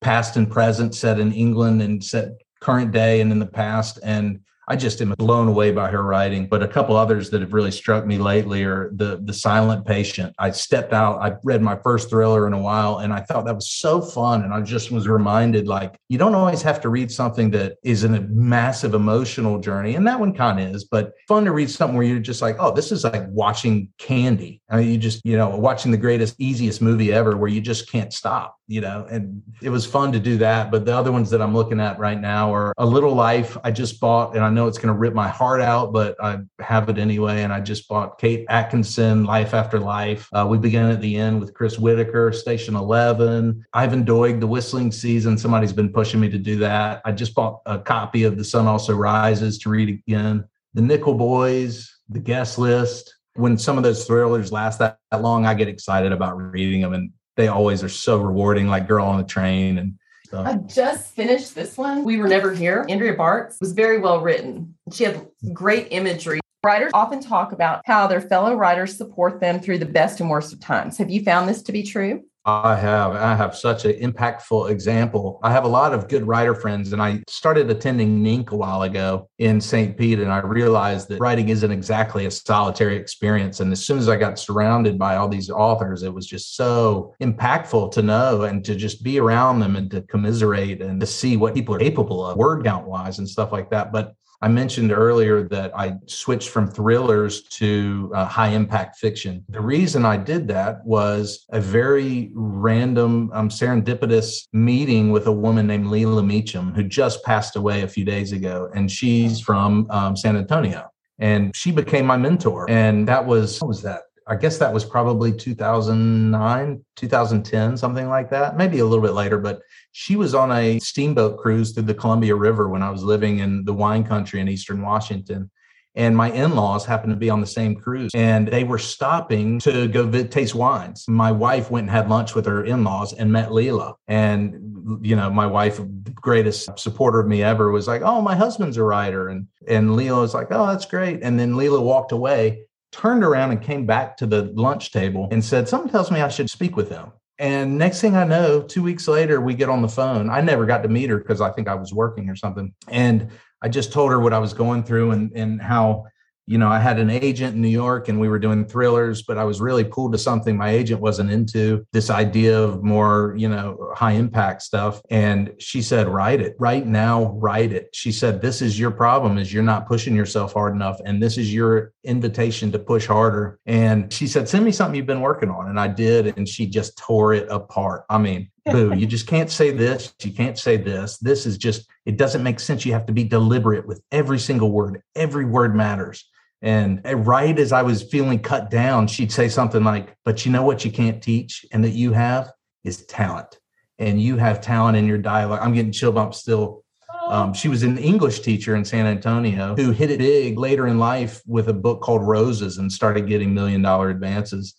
past 0.00 0.36
and 0.36 0.50
present, 0.50 0.96
set 0.96 1.20
in 1.20 1.32
England 1.32 1.82
and 1.82 2.02
set 2.02 2.30
current 2.60 2.90
day 2.90 3.20
and 3.20 3.30
in 3.30 3.38
the 3.38 3.46
past. 3.46 4.00
And 4.02 4.40
I 4.68 4.76
just 4.76 5.00
am 5.00 5.10
blown 5.10 5.48
away 5.48 5.70
by 5.70 5.90
her 5.90 6.02
writing. 6.02 6.46
But 6.46 6.62
a 6.62 6.68
couple 6.68 6.96
others 6.96 7.30
that 7.30 7.40
have 7.40 7.52
really 7.52 7.70
struck 7.70 8.06
me 8.06 8.18
lately 8.18 8.64
are 8.64 8.90
the 8.94 9.20
the 9.22 9.32
Silent 9.32 9.86
Patient. 9.86 10.34
I 10.38 10.50
stepped 10.50 10.92
out. 10.92 11.20
I 11.20 11.36
read 11.44 11.62
my 11.62 11.76
first 11.76 12.10
thriller 12.10 12.46
in 12.46 12.52
a 12.52 12.60
while, 12.60 12.98
and 12.98 13.12
I 13.12 13.20
thought 13.20 13.44
that 13.46 13.54
was 13.54 13.70
so 13.70 14.00
fun. 14.00 14.42
And 14.42 14.54
I 14.54 14.60
just 14.60 14.90
was 14.90 15.08
reminded, 15.08 15.68
like, 15.68 15.98
you 16.08 16.18
don't 16.18 16.34
always 16.34 16.62
have 16.62 16.80
to 16.82 16.88
read 16.88 17.10
something 17.10 17.50
that 17.50 17.76
is 17.82 18.04
in 18.04 18.14
a 18.14 18.20
massive 18.22 18.94
emotional 18.94 19.58
journey, 19.58 19.94
and 19.94 20.06
that 20.06 20.20
one 20.20 20.34
kind 20.34 20.60
of 20.60 20.74
is. 20.74 20.84
But 20.84 21.12
fun 21.28 21.44
to 21.44 21.52
read 21.52 21.70
something 21.70 21.96
where 21.96 22.06
you're 22.06 22.18
just 22.18 22.42
like, 22.42 22.56
oh, 22.58 22.72
this 22.72 22.92
is 22.92 23.04
like 23.04 23.26
watching 23.28 23.92
candy. 23.98 24.62
I 24.70 24.78
mean, 24.78 24.88
you 24.88 24.98
just 24.98 25.24
you 25.24 25.36
know 25.36 25.56
watching 25.56 25.90
the 25.90 25.98
greatest, 25.98 26.36
easiest 26.38 26.80
movie 26.80 27.12
ever, 27.12 27.36
where 27.36 27.50
you 27.50 27.60
just 27.60 27.90
can't 27.90 28.12
stop 28.12 28.56
you 28.66 28.80
know, 28.80 29.06
and 29.10 29.42
it 29.62 29.68
was 29.68 29.84
fun 29.84 30.12
to 30.12 30.18
do 30.20 30.38
that. 30.38 30.70
But 30.70 30.86
the 30.86 30.96
other 30.96 31.12
ones 31.12 31.30
that 31.30 31.42
I'm 31.42 31.54
looking 31.54 31.80
at 31.80 31.98
right 31.98 32.18
now 32.18 32.54
are 32.54 32.72
A 32.78 32.86
Little 32.86 33.14
Life. 33.14 33.58
I 33.62 33.70
just 33.70 34.00
bought, 34.00 34.34
and 34.34 34.44
I 34.44 34.48
know 34.54 34.66
it's 34.66 34.78
going 34.78 34.92
to 34.92 34.98
rip 34.98 35.12
my 35.12 35.28
heart 35.28 35.60
out, 35.60 35.92
but 35.92 36.16
I 36.22 36.38
have 36.60 36.88
it 36.88 36.98
anyway. 36.98 37.42
And 37.42 37.52
I 37.52 37.60
just 37.60 37.86
bought 37.88 38.18
Kate 38.18 38.46
Atkinson, 38.48 39.24
Life 39.24 39.52
After 39.52 39.78
Life. 39.78 40.28
Uh, 40.32 40.46
we 40.48 40.56
began 40.56 40.90
at 40.90 41.00
the 41.00 41.16
end 41.16 41.40
with 41.40 41.52
Chris 41.52 41.78
Whitaker, 41.78 42.32
Station 42.32 42.76
11. 42.76 43.64
Ivan 43.74 44.04
Doig, 44.04 44.40
The 44.40 44.46
Whistling 44.46 44.92
Season. 44.92 45.36
Somebody's 45.36 45.72
been 45.72 45.92
pushing 45.92 46.20
me 46.20 46.30
to 46.30 46.38
do 46.38 46.56
that. 46.58 47.02
I 47.04 47.12
just 47.12 47.34
bought 47.34 47.60
a 47.66 47.78
copy 47.78 48.24
of 48.24 48.38
The 48.38 48.44
Sun 48.44 48.66
Also 48.66 48.94
Rises 48.94 49.58
to 49.58 49.68
read 49.68 49.88
again. 49.88 50.44
The 50.72 50.82
Nickel 50.82 51.14
Boys, 51.14 51.94
The 52.08 52.20
Guest 52.20 52.58
List. 52.58 53.14
When 53.34 53.58
some 53.58 53.76
of 53.76 53.84
those 53.84 54.06
thrillers 54.06 54.52
last 54.52 54.78
that, 54.78 54.98
that 55.10 55.20
long, 55.20 55.44
I 55.44 55.54
get 55.54 55.68
excited 55.68 56.12
about 56.12 56.36
reading 56.36 56.80
them. 56.80 56.94
And 56.94 57.10
they 57.36 57.48
always 57.48 57.82
are 57.82 57.88
so 57.88 58.18
rewarding, 58.18 58.68
like 58.68 58.88
Girl 58.88 59.04
on 59.04 59.18
the 59.18 59.24
Train 59.24 59.78
and 59.78 59.98
stuff. 60.34 60.46
I 60.46 60.56
just 60.66 61.14
finished 61.14 61.54
this 61.54 61.76
one. 61.76 62.04
We 62.04 62.16
Were 62.16 62.28
Never 62.28 62.52
Here. 62.52 62.84
Andrea 62.88 63.16
Bartz 63.16 63.60
was 63.60 63.72
very 63.72 63.98
well 63.98 64.20
written. 64.20 64.74
She 64.92 65.04
had 65.04 65.26
great 65.52 65.88
imagery. 65.90 66.40
Writers 66.64 66.90
often 66.94 67.20
talk 67.20 67.52
about 67.52 67.82
how 67.84 68.06
their 68.06 68.22
fellow 68.22 68.54
writers 68.54 68.96
support 68.96 69.38
them 69.40 69.60
through 69.60 69.78
the 69.78 69.86
best 69.86 70.20
and 70.20 70.30
worst 70.30 70.52
of 70.52 70.60
times. 70.60 70.96
Have 70.96 71.10
you 71.10 71.22
found 71.22 71.48
this 71.48 71.62
to 71.62 71.72
be 71.72 71.82
true? 71.82 72.24
I 72.46 72.76
have. 72.76 73.12
I 73.12 73.34
have 73.34 73.56
such 73.56 73.86
an 73.86 73.92
impactful 73.92 74.70
example. 74.70 75.40
I 75.42 75.50
have 75.50 75.64
a 75.64 75.68
lot 75.68 75.94
of 75.94 76.08
good 76.08 76.26
writer 76.26 76.54
friends, 76.54 76.92
and 76.92 77.00
I 77.00 77.22
started 77.26 77.70
attending 77.70 78.22
NINC 78.22 78.50
a 78.50 78.56
while 78.56 78.82
ago 78.82 79.30
in 79.38 79.62
St. 79.62 79.96
Pete, 79.96 80.18
and 80.18 80.30
I 80.30 80.40
realized 80.40 81.08
that 81.08 81.20
writing 81.20 81.48
isn't 81.48 81.70
exactly 81.70 82.26
a 82.26 82.30
solitary 82.30 82.96
experience. 82.96 83.60
And 83.60 83.72
as 83.72 83.82
soon 83.82 83.96
as 83.96 84.10
I 84.10 84.16
got 84.16 84.38
surrounded 84.38 84.98
by 84.98 85.16
all 85.16 85.28
these 85.28 85.48
authors, 85.48 86.02
it 86.02 86.12
was 86.12 86.26
just 86.26 86.54
so 86.54 87.14
impactful 87.22 87.92
to 87.92 88.02
know 88.02 88.42
and 88.42 88.62
to 88.66 88.74
just 88.74 89.02
be 89.02 89.18
around 89.18 89.60
them 89.60 89.76
and 89.76 89.90
to 89.92 90.02
commiserate 90.02 90.82
and 90.82 91.00
to 91.00 91.06
see 91.06 91.38
what 91.38 91.54
people 91.54 91.74
are 91.74 91.78
capable 91.78 92.26
of, 92.26 92.36
word 92.36 92.62
count 92.62 92.86
wise, 92.86 93.20
and 93.20 93.28
stuff 93.28 93.52
like 93.52 93.70
that. 93.70 93.90
But 93.90 94.14
I 94.42 94.48
mentioned 94.48 94.92
earlier 94.92 95.42
that 95.48 95.76
I 95.76 95.94
switched 96.06 96.48
from 96.48 96.68
thrillers 96.68 97.42
to 97.58 98.12
uh, 98.14 98.26
high 98.26 98.48
impact 98.48 98.98
fiction. 98.98 99.44
The 99.48 99.60
reason 99.60 100.04
I 100.04 100.16
did 100.16 100.48
that 100.48 100.84
was 100.84 101.46
a 101.50 101.60
very 101.60 102.30
random, 102.34 103.30
um, 103.32 103.48
serendipitous 103.48 104.46
meeting 104.52 105.10
with 105.10 105.26
a 105.26 105.32
woman 105.32 105.66
named 105.66 105.86
Leila 105.86 106.22
Meacham, 106.22 106.74
who 106.74 106.82
just 106.82 107.24
passed 107.24 107.56
away 107.56 107.82
a 107.82 107.88
few 107.88 108.04
days 108.04 108.32
ago. 108.32 108.70
And 108.74 108.90
she's 108.90 109.40
from 109.40 109.86
um, 109.90 110.16
San 110.16 110.36
Antonio. 110.36 110.90
And 111.18 111.54
she 111.54 111.70
became 111.70 112.06
my 112.06 112.16
mentor. 112.16 112.68
And 112.68 113.06
that 113.08 113.24
was, 113.24 113.60
what 113.60 113.68
was 113.68 113.82
that? 113.82 114.02
I 114.26 114.36
guess 114.36 114.56
that 114.58 114.72
was 114.72 114.84
probably 114.84 115.32
2009, 115.32 116.84
2010, 116.96 117.76
something 117.76 118.08
like 118.08 118.30
that, 118.30 118.56
maybe 118.56 118.78
a 118.78 118.84
little 118.84 119.04
bit 119.04 119.12
later. 119.12 119.38
But 119.38 119.60
she 119.96 120.16
was 120.16 120.34
on 120.34 120.50
a 120.50 120.80
steamboat 120.80 121.38
cruise 121.38 121.70
through 121.70 121.84
the 121.84 121.94
Columbia 121.94 122.34
River 122.34 122.68
when 122.68 122.82
I 122.82 122.90
was 122.90 123.04
living 123.04 123.38
in 123.38 123.64
the 123.64 123.72
wine 123.72 124.02
country 124.02 124.40
in 124.40 124.48
Eastern 124.48 124.82
Washington. 124.82 125.52
And 125.94 126.16
my 126.16 126.32
in 126.32 126.56
laws 126.56 126.84
happened 126.84 127.12
to 127.12 127.16
be 127.16 127.30
on 127.30 127.40
the 127.40 127.46
same 127.46 127.76
cruise 127.76 128.10
and 128.12 128.48
they 128.48 128.64
were 128.64 128.80
stopping 128.80 129.60
to 129.60 129.86
go 129.86 130.10
taste 130.24 130.56
wines. 130.56 131.04
My 131.06 131.30
wife 131.30 131.70
went 131.70 131.84
and 131.84 131.90
had 131.92 132.10
lunch 132.10 132.34
with 132.34 132.44
her 132.46 132.64
in 132.64 132.82
laws 132.82 133.12
and 133.12 133.30
met 133.30 133.52
Leila. 133.52 133.94
And, 134.08 134.98
you 135.00 135.14
know, 135.14 135.30
my 135.30 135.46
wife, 135.46 135.80
greatest 136.12 136.76
supporter 136.76 137.20
of 137.20 137.28
me 137.28 137.44
ever, 137.44 137.70
was 137.70 137.86
like, 137.86 138.02
Oh, 138.02 138.20
my 138.20 138.34
husband's 138.34 138.76
a 138.76 138.82
writer. 138.82 139.28
And, 139.28 139.46
and 139.68 139.94
Leila 139.94 140.22
was 140.22 140.34
like, 140.34 140.48
Oh, 140.50 140.66
that's 140.66 140.86
great. 140.86 141.20
And 141.22 141.38
then 141.38 141.56
Leila 141.56 141.80
walked 141.80 142.10
away 142.10 142.66
turned 142.90 143.24
around 143.24 143.50
and 143.50 143.62
came 143.62 143.86
back 143.86 144.16
to 144.16 144.26
the 144.26 144.42
lunch 144.54 144.90
table 144.90 145.28
and 145.30 145.44
said, 145.44 145.68
Something 145.68 145.90
tells 145.90 146.10
me 146.10 146.20
I 146.20 146.28
should 146.28 146.50
speak 146.50 146.76
with 146.76 146.88
him. 146.90 147.12
And 147.38 147.78
next 147.78 148.00
thing 148.00 148.14
I 148.16 148.24
know, 148.24 148.62
two 148.62 148.82
weeks 148.82 149.08
later, 149.08 149.40
we 149.40 149.54
get 149.54 149.68
on 149.68 149.82
the 149.82 149.88
phone. 149.88 150.30
I 150.30 150.40
never 150.40 150.66
got 150.66 150.82
to 150.84 150.88
meet 150.88 151.10
her 151.10 151.18
because 151.18 151.40
I 151.40 151.50
think 151.50 151.66
I 151.66 151.74
was 151.74 151.92
working 151.92 152.28
or 152.28 152.36
something. 152.36 152.72
And 152.88 153.30
I 153.60 153.68
just 153.68 153.92
told 153.92 154.12
her 154.12 154.20
what 154.20 154.32
I 154.32 154.38
was 154.38 154.52
going 154.52 154.84
through 154.84 155.10
and, 155.12 155.32
and 155.34 155.60
how 155.60 156.04
you 156.46 156.58
know, 156.58 156.68
I 156.68 156.78
had 156.78 156.98
an 156.98 157.08
agent 157.08 157.54
in 157.54 157.62
New 157.62 157.68
York 157.68 158.08
and 158.08 158.20
we 158.20 158.28
were 158.28 158.38
doing 158.38 158.66
thrillers, 158.66 159.22
but 159.22 159.38
I 159.38 159.44
was 159.44 159.60
really 159.60 159.84
pulled 159.84 160.12
to 160.12 160.18
something 160.18 160.56
my 160.56 160.68
agent 160.68 161.00
wasn't 161.00 161.30
into 161.30 161.86
this 161.92 162.10
idea 162.10 162.60
of 162.60 162.82
more, 162.82 163.34
you 163.36 163.48
know, 163.48 163.92
high 163.94 164.12
impact 164.12 164.62
stuff. 164.62 165.00
And 165.10 165.52
she 165.58 165.80
said, 165.80 166.06
write 166.06 166.42
it 166.42 166.54
right 166.58 166.86
now, 166.86 167.32
write 167.36 167.72
it. 167.72 167.88
She 167.94 168.12
said, 168.12 168.42
this 168.42 168.60
is 168.60 168.78
your 168.78 168.90
problem 168.90 169.38
is 169.38 169.54
you're 169.54 169.62
not 169.62 169.86
pushing 169.86 170.14
yourself 170.14 170.52
hard 170.52 170.74
enough. 170.74 171.00
And 171.06 171.22
this 171.22 171.38
is 171.38 171.52
your 171.52 171.92
invitation 172.04 172.70
to 172.72 172.78
push 172.78 173.06
harder. 173.06 173.58
And 173.64 174.12
she 174.12 174.26
said, 174.26 174.46
send 174.46 174.66
me 174.66 174.72
something 174.72 174.96
you've 174.96 175.06
been 175.06 175.22
working 175.22 175.48
on. 175.48 175.68
And 175.68 175.80
I 175.80 175.88
did. 175.88 176.36
And 176.36 176.46
she 176.46 176.66
just 176.66 176.98
tore 176.98 177.32
it 177.32 177.48
apart. 177.48 178.04
I 178.10 178.18
mean, 178.18 178.50
boo, 178.66 178.92
you 178.94 179.06
just 179.06 179.26
can't 179.26 179.50
say 179.50 179.70
this. 179.70 180.14
You 180.22 180.32
can't 180.32 180.58
say 180.58 180.76
this. 180.76 181.16
This 181.18 181.46
is 181.46 181.56
just, 181.56 181.88
it 182.04 182.18
doesn't 182.18 182.42
make 182.42 182.60
sense. 182.60 182.84
You 182.84 182.92
have 182.92 183.06
to 183.06 183.12
be 183.12 183.24
deliberate 183.24 183.86
with 183.86 184.02
every 184.12 184.38
single 184.38 184.70
word. 184.70 185.00
Every 185.14 185.46
word 185.46 185.74
matters. 185.74 186.28
And 186.64 187.02
right 187.26 187.58
as 187.58 187.72
I 187.72 187.82
was 187.82 188.02
feeling 188.02 188.38
cut 188.38 188.70
down, 188.70 189.06
she'd 189.06 189.30
say 189.30 189.48
something 189.50 189.84
like, 189.84 190.16
But 190.24 190.46
you 190.46 190.50
know 190.50 190.64
what 190.64 190.82
you 190.82 190.90
can't 190.90 191.22
teach 191.22 191.66
and 191.70 191.84
that 191.84 191.90
you 191.90 192.12
have 192.12 192.50
is 192.84 193.04
talent. 193.04 193.58
And 193.98 194.20
you 194.20 194.38
have 194.38 194.62
talent 194.62 194.96
in 194.96 195.06
your 195.06 195.18
dialogue. 195.18 195.60
I'm 195.62 195.74
getting 195.74 195.92
chill 195.92 196.10
bumps 196.10 196.38
still. 196.38 196.82
Um, 197.28 197.52
she 197.52 197.68
was 197.68 197.82
an 197.82 197.98
English 197.98 198.40
teacher 198.40 198.76
in 198.76 198.84
San 198.84 199.06
Antonio 199.06 199.74
who 199.76 199.90
hit 199.90 200.10
it 200.10 200.18
big 200.18 200.58
later 200.58 200.86
in 200.86 200.98
life 200.98 201.42
with 201.46 201.68
a 201.68 201.74
book 201.74 202.00
called 202.00 202.26
Roses 202.26 202.78
and 202.78 202.90
started 202.90 203.28
getting 203.28 203.52
million 203.52 203.82
dollar 203.82 204.08
advances 204.08 204.74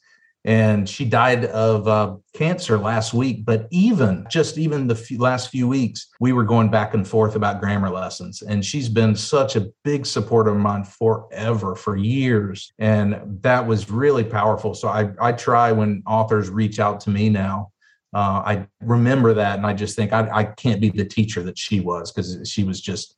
and 0.45 0.87
she 0.87 1.03
died 1.03 1.45
of 1.45 1.87
uh, 1.87 2.15
cancer 2.33 2.77
last 2.77 3.13
week 3.13 3.43
but 3.43 3.67
even 3.71 4.25
just 4.29 4.57
even 4.57 4.87
the 4.87 4.95
few, 4.95 5.17
last 5.17 5.49
few 5.49 5.67
weeks 5.67 6.07
we 6.19 6.31
were 6.31 6.43
going 6.43 6.69
back 6.69 6.93
and 6.93 7.07
forth 7.07 7.35
about 7.35 7.59
grammar 7.59 7.89
lessons 7.89 8.43
and 8.43 8.63
she's 8.63 8.87
been 8.87 9.15
such 9.15 9.55
a 9.55 9.67
big 9.83 10.05
supporter 10.05 10.51
of 10.51 10.57
mine 10.57 10.83
forever 10.83 11.75
for 11.75 11.97
years 11.97 12.71
and 12.79 13.19
that 13.41 13.65
was 13.65 13.89
really 13.89 14.23
powerful. 14.23 14.73
So 14.73 14.87
i, 14.87 15.09
I 15.19 15.31
try 15.31 15.71
when 15.71 16.03
authors 16.05 16.49
reach 16.49 16.79
out 16.79 16.99
to 17.01 17.09
me 17.09 17.29
now 17.29 17.71
uh, 18.13 18.43
i 18.45 18.67
remember 18.81 19.33
that 19.33 19.57
and 19.57 19.65
i 19.65 19.73
just 19.73 19.95
think 19.95 20.13
i, 20.13 20.29
I 20.31 20.43
can't 20.43 20.79
be 20.79 20.89
the 20.89 21.05
teacher 21.05 21.41
that 21.43 21.57
she 21.57 21.79
was 21.79 22.11
because 22.11 22.47
she 22.49 22.63
was 22.63 22.79
just 22.79 23.15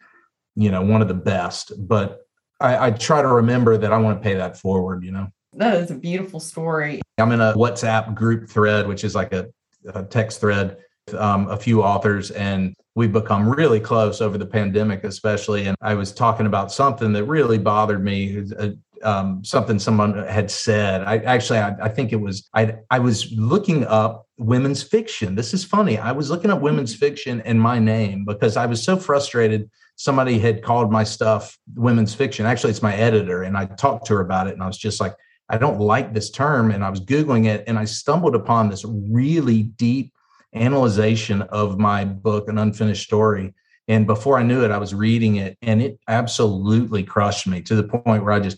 you 0.55 0.71
know 0.71 0.81
one 0.81 1.01
of 1.01 1.07
the 1.09 1.13
best 1.13 1.73
but 1.87 2.21
I, 2.59 2.87
I 2.87 2.91
try 2.91 3.21
to 3.21 3.27
remember 3.27 3.77
that 3.77 3.91
i 3.91 3.97
want 3.97 4.17
to 4.17 4.23
pay 4.23 4.35
that 4.35 4.57
forward 4.57 5.03
you 5.03 5.11
know 5.11 5.27
that 5.53 5.75
is 5.77 5.91
a 5.91 5.95
beautiful 5.95 6.39
story. 6.39 7.01
I'm 7.17 7.31
in 7.31 7.41
a 7.41 7.53
WhatsApp 7.53 8.13
group 8.15 8.49
thread, 8.49 8.87
which 8.87 9.03
is 9.03 9.15
like 9.15 9.33
a, 9.33 9.47
a 9.93 10.03
text 10.03 10.39
thread 10.39 10.77
um, 11.15 11.47
a 11.49 11.57
few 11.57 11.83
authors, 11.83 12.31
and 12.31 12.75
we've 12.95 13.13
become 13.13 13.47
really 13.47 13.79
close 13.79 14.21
over 14.21 14.37
the 14.37 14.45
pandemic, 14.45 15.03
especially. 15.03 15.67
And 15.67 15.77
I 15.81 15.93
was 15.93 16.11
talking 16.11 16.45
about 16.45 16.71
something 16.71 17.13
that 17.13 17.25
really 17.25 17.57
bothered 17.57 18.03
me. 18.03 18.45
Uh, 18.57 18.69
um, 19.03 19.43
something 19.45 19.77
someone 19.77 20.25
had 20.25 20.49
said. 20.49 21.03
I 21.03 21.17
actually, 21.17 21.59
I, 21.59 21.75
I, 21.83 21.89
think 21.89 22.11
it 22.13 22.15
was 22.15 22.49
I. 22.55 22.77
I 22.89 22.97
was 22.97 23.31
looking 23.31 23.85
up 23.85 24.27
women's 24.39 24.81
fiction. 24.81 25.35
This 25.35 25.53
is 25.53 25.63
funny. 25.63 25.99
I 25.99 26.11
was 26.11 26.31
looking 26.31 26.49
up 26.49 26.61
women's 26.61 26.95
fiction 26.95 27.41
in 27.41 27.59
my 27.59 27.77
name 27.77 28.25
because 28.25 28.57
I 28.57 28.65
was 28.65 28.81
so 28.83 28.97
frustrated. 28.97 29.69
Somebody 29.97 30.39
had 30.39 30.63
called 30.63 30.91
my 30.91 31.03
stuff 31.03 31.59
women's 31.75 32.15
fiction. 32.15 32.47
Actually, 32.47 32.71
it's 32.71 32.81
my 32.81 32.95
editor, 32.95 33.43
and 33.43 33.55
I 33.55 33.65
talked 33.65 34.07
to 34.07 34.15
her 34.15 34.21
about 34.21 34.47
it, 34.47 34.53
and 34.53 34.63
I 34.63 34.67
was 34.67 34.79
just 34.79 34.99
like, 34.99 35.13
I 35.49 35.57
don't 35.57 35.79
like 35.79 36.13
this 36.13 36.29
term. 36.29 36.71
And 36.71 36.83
I 36.83 36.89
was 36.89 36.99
Googling 36.99 37.45
it 37.45 37.63
and 37.67 37.77
I 37.77 37.85
stumbled 37.85 38.35
upon 38.35 38.69
this 38.69 38.85
really 38.85 39.63
deep 39.63 40.13
analyzation 40.53 41.41
of 41.43 41.77
my 41.77 42.05
book, 42.05 42.47
An 42.47 42.57
Unfinished 42.57 43.03
Story. 43.03 43.53
And 43.89 44.05
before 44.05 44.37
I 44.37 44.43
knew 44.43 44.65
it, 44.65 44.71
I 44.71 44.77
was 44.77 44.93
reading 44.93 45.37
it 45.37 45.57
and 45.61 45.81
it 45.81 45.97
absolutely 46.09 47.03
crushed 47.03 47.47
me 47.47 47.61
to 47.61 47.75
the 47.75 47.83
point 47.83 48.23
where 48.23 48.33
I 48.33 48.39
just 48.41 48.57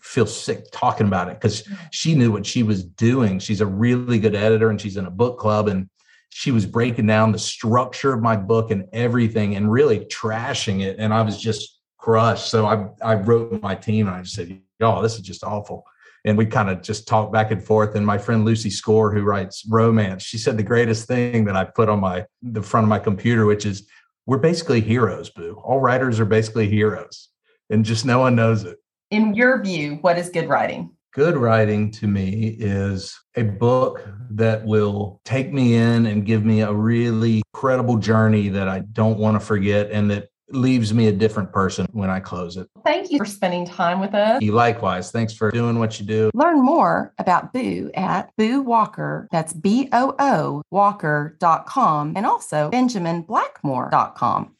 feel 0.00 0.26
sick 0.26 0.66
talking 0.70 1.08
about 1.08 1.28
it 1.28 1.34
because 1.34 1.62
mm. 1.62 1.76
she 1.90 2.14
knew 2.14 2.30
what 2.30 2.46
she 2.46 2.62
was 2.62 2.84
doing. 2.84 3.40
She's 3.40 3.60
a 3.60 3.66
really 3.66 4.20
good 4.20 4.36
editor 4.36 4.70
and 4.70 4.80
she's 4.80 4.96
in 4.96 5.06
a 5.06 5.10
book 5.10 5.40
club 5.40 5.66
and 5.66 5.88
she 6.30 6.52
was 6.52 6.64
breaking 6.64 7.06
down 7.06 7.32
the 7.32 7.38
structure 7.40 8.12
of 8.12 8.22
my 8.22 8.36
book 8.36 8.70
and 8.70 8.86
everything 8.92 9.56
and 9.56 9.72
really 9.72 10.00
trashing 10.04 10.82
it. 10.82 10.96
And 11.00 11.12
I 11.12 11.22
was 11.22 11.40
just 11.40 11.80
crushed. 11.96 12.48
So 12.48 12.66
I, 12.66 12.86
I 13.02 13.14
wrote 13.14 13.60
my 13.60 13.74
team 13.74 14.06
and 14.06 14.14
I 14.14 14.22
just 14.22 14.36
said, 14.36 14.60
y'all, 14.78 15.02
this 15.02 15.16
is 15.16 15.22
just 15.22 15.42
awful 15.42 15.84
and 16.28 16.36
we 16.36 16.44
kind 16.44 16.68
of 16.68 16.82
just 16.82 17.08
talked 17.08 17.32
back 17.32 17.50
and 17.50 17.64
forth. 17.64 17.94
And 17.94 18.04
my 18.04 18.18
friend 18.18 18.44
Lucy 18.44 18.68
Score, 18.68 19.10
who 19.10 19.22
writes 19.22 19.64
romance, 19.66 20.22
she 20.22 20.36
said 20.36 20.58
the 20.58 20.62
greatest 20.62 21.08
thing 21.08 21.46
that 21.46 21.56
I 21.56 21.64
put 21.64 21.88
on 21.88 22.00
my 22.00 22.26
the 22.42 22.62
front 22.62 22.84
of 22.84 22.88
my 22.88 22.98
computer, 22.98 23.46
which 23.46 23.64
is 23.64 23.88
we're 24.26 24.36
basically 24.36 24.82
heroes, 24.82 25.30
boo. 25.30 25.58
All 25.64 25.80
writers 25.80 26.20
are 26.20 26.26
basically 26.26 26.68
heroes, 26.68 27.30
and 27.70 27.82
just 27.82 28.04
no 28.04 28.18
one 28.18 28.36
knows 28.36 28.64
it. 28.64 28.76
In 29.10 29.34
your 29.34 29.62
view, 29.62 29.96
what 30.02 30.18
is 30.18 30.28
good 30.28 30.50
writing? 30.50 30.90
Good 31.14 31.38
writing 31.38 31.90
to 31.92 32.06
me 32.06 32.56
is 32.58 33.18
a 33.34 33.42
book 33.42 34.06
that 34.32 34.66
will 34.66 35.22
take 35.24 35.50
me 35.50 35.74
in 35.74 36.04
and 36.04 36.26
give 36.26 36.44
me 36.44 36.60
a 36.60 36.72
really 36.72 37.42
credible 37.54 37.96
journey 37.96 38.50
that 38.50 38.68
I 38.68 38.80
don't 38.80 39.18
want 39.18 39.40
to 39.40 39.44
forget 39.44 39.90
and 39.90 40.10
that 40.10 40.28
leaves 40.50 40.94
me 40.94 41.08
a 41.08 41.12
different 41.12 41.52
person 41.52 41.86
when 41.92 42.10
I 42.10 42.20
close 42.20 42.56
it. 42.56 42.68
Thank 42.84 43.10
you 43.10 43.18
for 43.18 43.24
spending 43.24 43.66
time 43.66 44.00
with 44.00 44.14
us. 44.14 44.42
You 44.42 44.52
likewise. 44.52 45.10
Thanks 45.10 45.32
for 45.32 45.50
doing 45.50 45.78
what 45.78 46.00
you 46.00 46.06
do. 46.06 46.30
Learn 46.34 46.62
more 46.62 47.12
about 47.18 47.52
Boo 47.52 47.90
at 47.94 48.30
Boo 48.36 48.62
Walker. 48.62 49.28
That's 49.30 49.52
B 49.52 49.88
O 49.92 50.14
O 50.18 50.62
Walker.com 50.70 52.14
and 52.16 52.26
also 52.26 52.70
BenjaminBlackmore.com. 52.70 54.54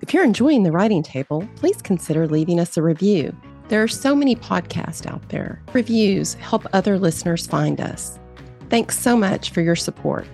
If 0.00 0.14
you're 0.14 0.24
enjoying 0.24 0.62
the 0.62 0.72
writing 0.72 1.02
table, 1.02 1.46
please 1.56 1.82
consider 1.82 2.26
leaving 2.26 2.60
us 2.60 2.76
a 2.76 2.82
review. 2.82 3.36
There 3.68 3.82
are 3.82 3.88
so 3.88 4.14
many 4.14 4.34
podcasts 4.34 5.06
out 5.06 5.28
there. 5.28 5.62
Reviews 5.74 6.34
help 6.34 6.64
other 6.72 6.98
listeners 6.98 7.46
find 7.46 7.80
us. 7.80 8.18
Thanks 8.70 8.98
so 8.98 9.16
much 9.16 9.50
for 9.50 9.60
your 9.60 9.76
support. 9.76 10.26